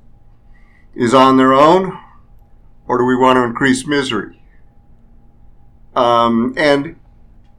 is 0.95 1.13
on 1.13 1.37
their 1.37 1.53
own, 1.53 1.99
or 2.87 2.99
do 2.99 3.05
we 3.05 3.17
want 3.17 3.37
to 3.37 3.43
increase 3.43 3.87
misery? 3.87 4.41
Um, 5.95 6.55
and 6.57 6.97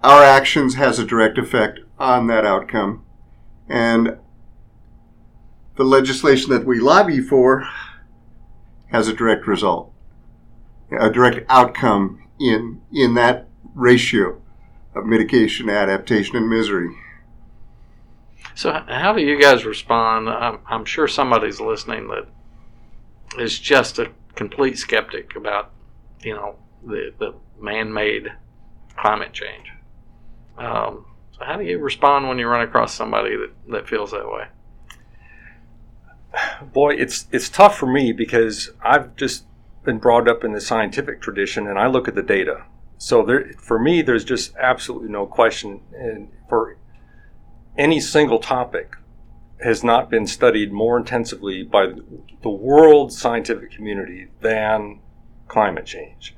our 0.03 0.23
actions 0.23 0.75
has 0.75 0.99
a 0.99 1.05
direct 1.05 1.37
effect 1.37 1.79
on 1.97 2.27
that 2.27 2.45
outcome, 2.45 3.05
and 3.67 4.17
the 5.75 5.83
legislation 5.83 6.51
that 6.51 6.65
we 6.65 6.79
lobby 6.79 7.21
for 7.21 7.67
has 8.91 9.07
a 9.07 9.13
direct 9.13 9.47
result, 9.47 9.91
a 10.91 11.09
direct 11.09 11.45
outcome 11.49 12.21
in 12.39 12.81
in 12.93 13.13
that 13.15 13.47
ratio 13.73 14.41
of 14.93 15.05
mitigation, 15.05 15.69
adaptation, 15.69 16.35
and 16.35 16.49
misery. 16.49 16.95
So, 18.55 18.71
how 18.71 19.11
do 19.11 19.21
you 19.21 19.39
guys 19.39 19.65
respond? 19.65 20.29
I'm, 20.29 20.59
I'm 20.65 20.85
sure 20.85 21.09
somebody's 21.09 21.59
listening 21.59 22.07
that 22.07 22.25
is 23.37 23.59
just 23.59 23.99
a 23.99 24.11
complete 24.35 24.77
skeptic 24.77 25.35
about, 25.35 25.71
you 26.21 26.33
know, 26.33 26.55
the, 26.85 27.13
the 27.19 27.33
man-made 27.59 28.29
climate 28.95 29.33
change. 29.33 29.73
Um, 30.57 31.05
so, 31.33 31.43
how 31.43 31.57
do 31.57 31.65
you 31.65 31.79
respond 31.79 32.29
when 32.29 32.39
you 32.39 32.47
run 32.47 32.61
across 32.61 32.93
somebody 32.93 33.35
that, 33.35 33.51
that 33.71 33.89
feels 33.89 34.11
that 34.11 34.25
way? 34.25 34.47
Boy, 36.73 36.95
it's 36.95 37.27
it's 37.33 37.49
tough 37.49 37.77
for 37.77 37.87
me 37.87 38.13
because 38.13 38.71
I've 38.81 39.17
just 39.17 39.45
been 39.83 39.97
brought 39.97 40.29
up 40.29 40.45
in 40.45 40.53
the 40.53 40.61
scientific 40.61 41.21
tradition, 41.21 41.67
and 41.67 41.77
I 41.77 41.87
look 41.87 42.07
at 42.07 42.15
the 42.15 42.23
data. 42.23 42.63
So 42.97 43.21
there, 43.21 43.51
for 43.57 43.77
me, 43.77 44.01
there's 44.01 44.23
just 44.23 44.55
absolutely 44.55 45.09
no 45.09 45.25
question. 45.25 45.81
And 45.93 46.29
for 46.47 46.77
any 47.77 47.99
single 47.99 48.39
topic, 48.39 48.95
has 49.63 49.83
not 49.83 50.09
been 50.09 50.27
studied 50.27 50.71
more 50.71 50.97
intensively 50.97 51.63
by 51.63 51.87
the 52.41 52.49
world 52.49 53.11
scientific 53.11 53.71
community 53.71 54.27
than 54.41 54.99
climate 55.47 55.85
change. 55.85 56.35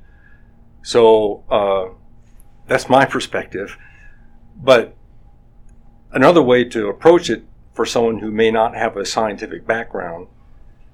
So 0.84 1.44
uh, 1.50 1.94
that's 2.68 2.90
my 2.90 3.06
perspective. 3.06 3.78
But 4.56 4.96
another 6.12 6.42
way 6.42 6.64
to 6.66 6.88
approach 6.88 7.30
it 7.30 7.44
for 7.74 7.86
someone 7.86 8.20
who 8.20 8.32
may 8.32 8.52
not 8.52 8.76
have 8.76 8.96
a 8.96 9.06
scientific 9.06 9.68
background 9.68 10.28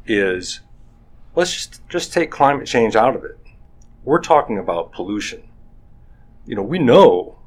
is 0.05 0.61
let's 1.35 1.53
just, 1.53 1.87
just 1.89 2.13
take 2.13 2.31
climate 2.31 2.67
change 2.67 2.95
out 2.95 3.15
of 3.15 3.23
it. 3.23 3.37
We're 4.03 4.21
talking 4.21 4.57
about 4.57 4.91
pollution. 4.91 5.43
You 6.45 6.55
know, 6.55 6.63
we 6.63 6.79
know 6.79 7.39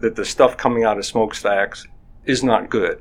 that 0.00 0.16
the 0.16 0.24
stuff 0.24 0.56
coming 0.56 0.84
out 0.84 0.98
of 0.98 1.06
smokestacks 1.06 1.86
is 2.26 2.42
not 2.42 2.70
good. 2.70 3.00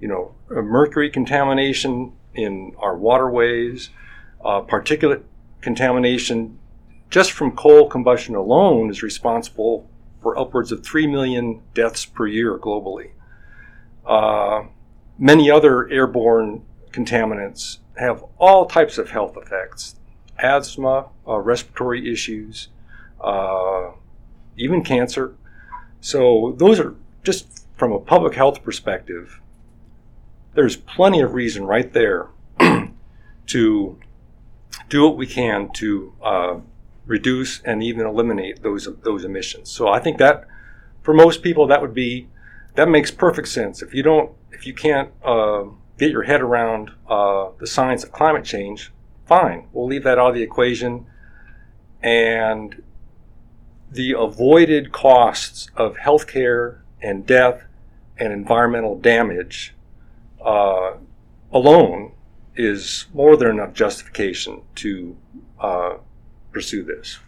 you 0.00 0.08
know, 0.08 0.34
mercury 0.50 1.08
contamination 1.08 2.12
in 2.34 2.74
our 2.78 2.96
waterways, 2.96 3.90
uh, 4.44 4.60
particulate 4.62 5.22
contamination 5.60 6.58
just 7.08 7.30
from 7.30 7.52
coal 7.54 7.88
combustion 7.88 8.34
alone 8.34 8.90
is 8.90 9.02
responsible 9.02 9.88
for 10.20 10.36
upwards 10.36 10.72
of 10.72 10.82
3 10.84 11.06
million 11.06 11.60
deaths 11.74 12.04
per 12.04 12.26
year 12.26 12.58
globally. 12.58 13.10
Uh, 14.04 14.64
many 15.18 15.50
other 15.50 15.88
airborne 15.90 16.62
contaminants 16.90 17.78
have 17.96 18.24
all 18.38 18.66
types 18.66 18.98
of 18.98 19.10
health 19.10 19.36
effects 19.36 19.96
asthma, 20.38 21.06
uh, 21.28 21.38
respiratory 21.38 22.10
issues, 22.10 22.68
uh, 23.20 23.90
even 24.56 24.82
cancer. 24.82 25.36
So, 26.00 26.56
those 26.58 26.80
are 26.80 26.96
just 27.22 27.61
from 27.82 27.90
a 27.90 27.98
public 27.98 28.36
health 28.36 28.62
perspective, 28.62 29.40
there's 30.54 30.76
plenty 30.76 31.20
of 31.20 31.34
reason 31.34 31.64
right 31.64 31.92
there 31.92 32.28
to 33.48 33.98
do 34.88 35.02
what 35.02 35.16
we 35.16 35.26
can 35.26 35.68
to 35.72 36.14
uh, 36.22 36.60
reduce 37.06 37.60
and 37.62 37.82
even 37.82 38.06
eliminate 38.06 38.62
those 38.62 38.88
those 39.02 39.24
emissions. 39.24 39.68
So 39.68 39.88
I 39.88 39.98
think 39.98 40.18
that 40.18 40.46
for 41.02 41.12
most 41.12 41.42
people 41.42 41.66
that 41.66 41.80
would 41.80 41.92
be 41.92 42.28
that 42.76 42.88
makes 42.88 43.10
perfect 43.10 43.48
sense. 43.48 43.82
If 43.82 43.92
you 43.92 44.04
don't, 44.04 44.30
if 44.52 44.64
you 44.64 44.74
can't 44.74 45.10
uh, 45.24 45.64
get 45.98 46.12
your 46.12 46.22
head 46.22 46.40
around 46.40 46.92
uh, 47.08 47.48
the 47.58 47.66
science 47.66 48.04
of 48.04 48.12
climate 48.12 48.44
change, 48.44 48.92
fine, 49.26 49.66
we'll 49.72 49.88
leave 49.88 50.04
that 50.04 50.20
out 50.20 50.28
of 50.28 50.34
the 50.36 50.42
equation, 50.44 51.04
and 52.00 52.80
the 53.90 54.12
avoided 54.16 54.92
costs 54.92 55.68
of 55.74 55.96
healthcare 55.96 56.82
and 57.02 57.26
death 57.26 57.64
and 58.22 58.32
environmental 58.32 58.96
damage 58.96 59.74
uh, 60.44 60.92
alone 61.52 62.12
is 62.54 63.06
more 63.12 63.36
than 63.36 63.48
enough 63.48 63.72
justification 63.72 64.62
to 64.76 65.16
uh, 65.58 65.94
pursue 66.52 66.84
this. 66.84 67.18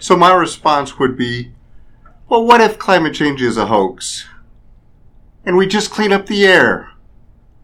So 0.00 0.14
my 0.14 0.34
response 0.34 0.98
would 0.98 1.16
be, 1.16 1.52
well, 2.28 2.44
what 2.44 2.60
if 2.60 2.78
climate 2.78 3.14
change 3.14 3.40
is 3.40 3.56
a 3.56 3.66
hoax? 3.66 4.26
And 5.46 5.56
we 5.56 5.66
just 5.66 5.90
clean 5.90 6.12
up 6.12 6.26
the 6.26 6.44
air? 6.44 6.90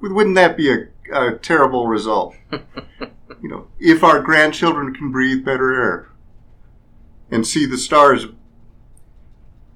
Wouldn't 0.01 0.37
that 0.37 0.57
be 0.57 0.73
a, 0.73 0.89
a 1.13 1.33
terrible 1.37 1.87
result? 1.87 2.37
you 2.51 3.49
know, 3.49 3.69
if 3.79 4.03
our 4.03 4.23
grandchildren 4.23 4.95
can 4.95 5.13
breathe 5.13 5.45
better 5.45 5.75
air 5.75 6.09
and 7.31 7.47
see 7.47 7.67
the 7.67 7.77
stars, 7.77 8.27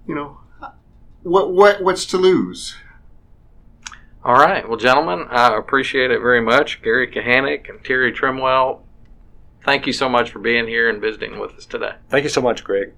you 0.07 0.15
know, 0.15 0.39
what 1.23 1.53
what 1.53 1.83
what's 1.83 2.05
to 2.07 2.19
lose? 2.19 2.77
All 4.25 4.35
right. 4.35 4.69
Well, 4.69 4.79
gentlemen, 4.79 5.27
I 5.31 5.57
appreciate 5.57 6.13
it 6.13 6.21
very 6.21 6.41
much. 6.41 6.81
Gary 6.81 7.09
Kahanick 7.09 7.69
and 7.69 7.85
Terry 7.85 8.13
Trimwell, 8.13 8.83
thank 9.65 9.85
you 9.87 9.93
so 9.93 10.09
much 10.09 10.31
for 10.31 10.39
being 10.39 10.69
here 10.69 10.89
and 10.89 11.01
visiting 11.01 11.41
with 11.41 11.55
us 11.55 11.67
today. 11.67 11.95
Thank 12.09 12.23
you 12.23 12.31
so 12.31 12.41
much, 12.41 12.63
Greg. 12.63 12.93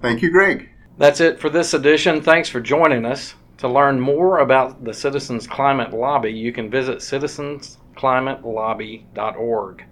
Thank 0.00 0.22
you, 0.22 0.30
Greg. 0.30 0.68
That's 0.96 1.20
it 1.20 1.40
for 1.40 1.50
this 1.50 1.74
edition. 1.74 2.22
Thanks 2.22 2.48
for 2.48 2.60
joining 2.60 3.04
us. 3.04 3.34
To 3.58 3.66
learn 3.66 3.98
more 3.98 4.38
about 4.38 4.84
the 4.84 4.94
Citizens 4.94 5.48
Climate 5.48 5.92
Lobby, 5.92 6.30
you 6.30 6.52
can 6.52 6.70
visit 6.70 6.98
citizensclimatelobby.org. 6.98 9.84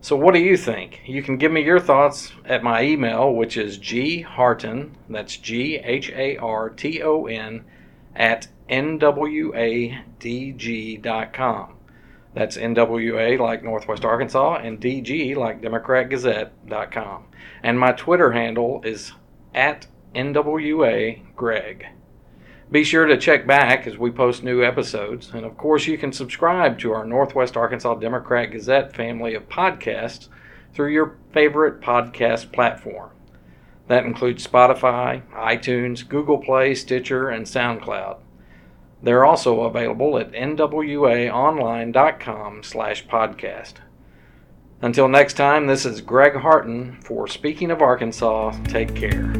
So, 0.00 0.16
what 0.16 0.34
do 0.34 0.40
you 0.40 0.56
think? 0.56 1.02
You 1.06 1.22
can 1.22 1.36
give 1.36 1.52
me 1.52 1.62
your 1.62 1.78
thoughts 1.78 2.32
at 2.44 2.64
my 2.64 2.82
email, 2.82 3.32
which 3.32 3.56
is 3.56 3.78
gharton, 3.78 4.96
that's 5.08 5.36
G 5.36 5.76
H 5.76 6.10
A 6.10 6.38
R 6.38 6.70
T 6.70 7.00
O 7.02 7.26
N, 7.26 7.64
at 8.18 8.48
nwadg.com. 8.68 9.94
That's 12.34 12.58
NWA 12.58 13.38
like 13.38 13.64
Northwest 13.64 14.04
Arkansas 14.04 14.56
and 14.56 14.78
DG 14.80 15.34
like 15.34 15.62
DemocratGazette.com. 15.62 17.24
And 17.62 17.80
my 17.80 17.92
Twitter 17.92 18.32
handle 18.32 18.82
is 18.84 19.12
at 19.54 19.86
NWA 20.14 21.34
Greg. 21.34 21.86
Be 22.70 22.84
sure 22.84 23.06
to 23.06 23.16
check 23.16 23.46
back 23.46 23.86
as 23.86 23.96
we 23.96 24.10
post 24.10 24.44
new 24.44 24.62
episodes. 24.62 25.30
And 25.32 25.46
of 25.46 25.56
course, 25.56 25.86
you 25.86 25.96
can 25.96 26.12
subscribe 26.12 26.78
to 26.80 26.92
our 26.92 27.06
Northwest 27.06 27.56
Arkansas 27.56 27.94
Democrat 27.94 28.50
Gazette 28.50 28.94
family 28.94 29.34
of 29.34 29.48
podcasts 29.48 30.28
through 30.74 30.92
your 30.92 31.16
favorite 31.32 31.80
podcast 31.80 32.52
platform. 32.52 33.10
That 33.88 34.04
includes 34.04 34.46
Spotify, 34.46 35.22
iTunes, 35.32 36.06
Google 36.06 36.38
Play, 36.38 36.74
Stitcher, 36.74 37.30
and 37.30 37.46
SoundCloud. 37.46 38.18
They're 39.02 39.24
also 39.24 39.62
available 39.62 40.18
at 40.18 40.32
nwaonline.com 40.32 42.62
slash 42.62 43.06
podcast. 43.06 43.74
Until 44.80 45.08
next 45.08 45.34
time, 45.34 45.66
this 45.66 45.84
is 45.84 46.00
Greg 46.00 46.36
Harton 46.36 47.00
for 47.00 47.26
Speaking 47.26 47.70
of 47.70 47.82
Arkansas. 47.82 48.52
Take 48.64 48.94
care. 48.94 49.32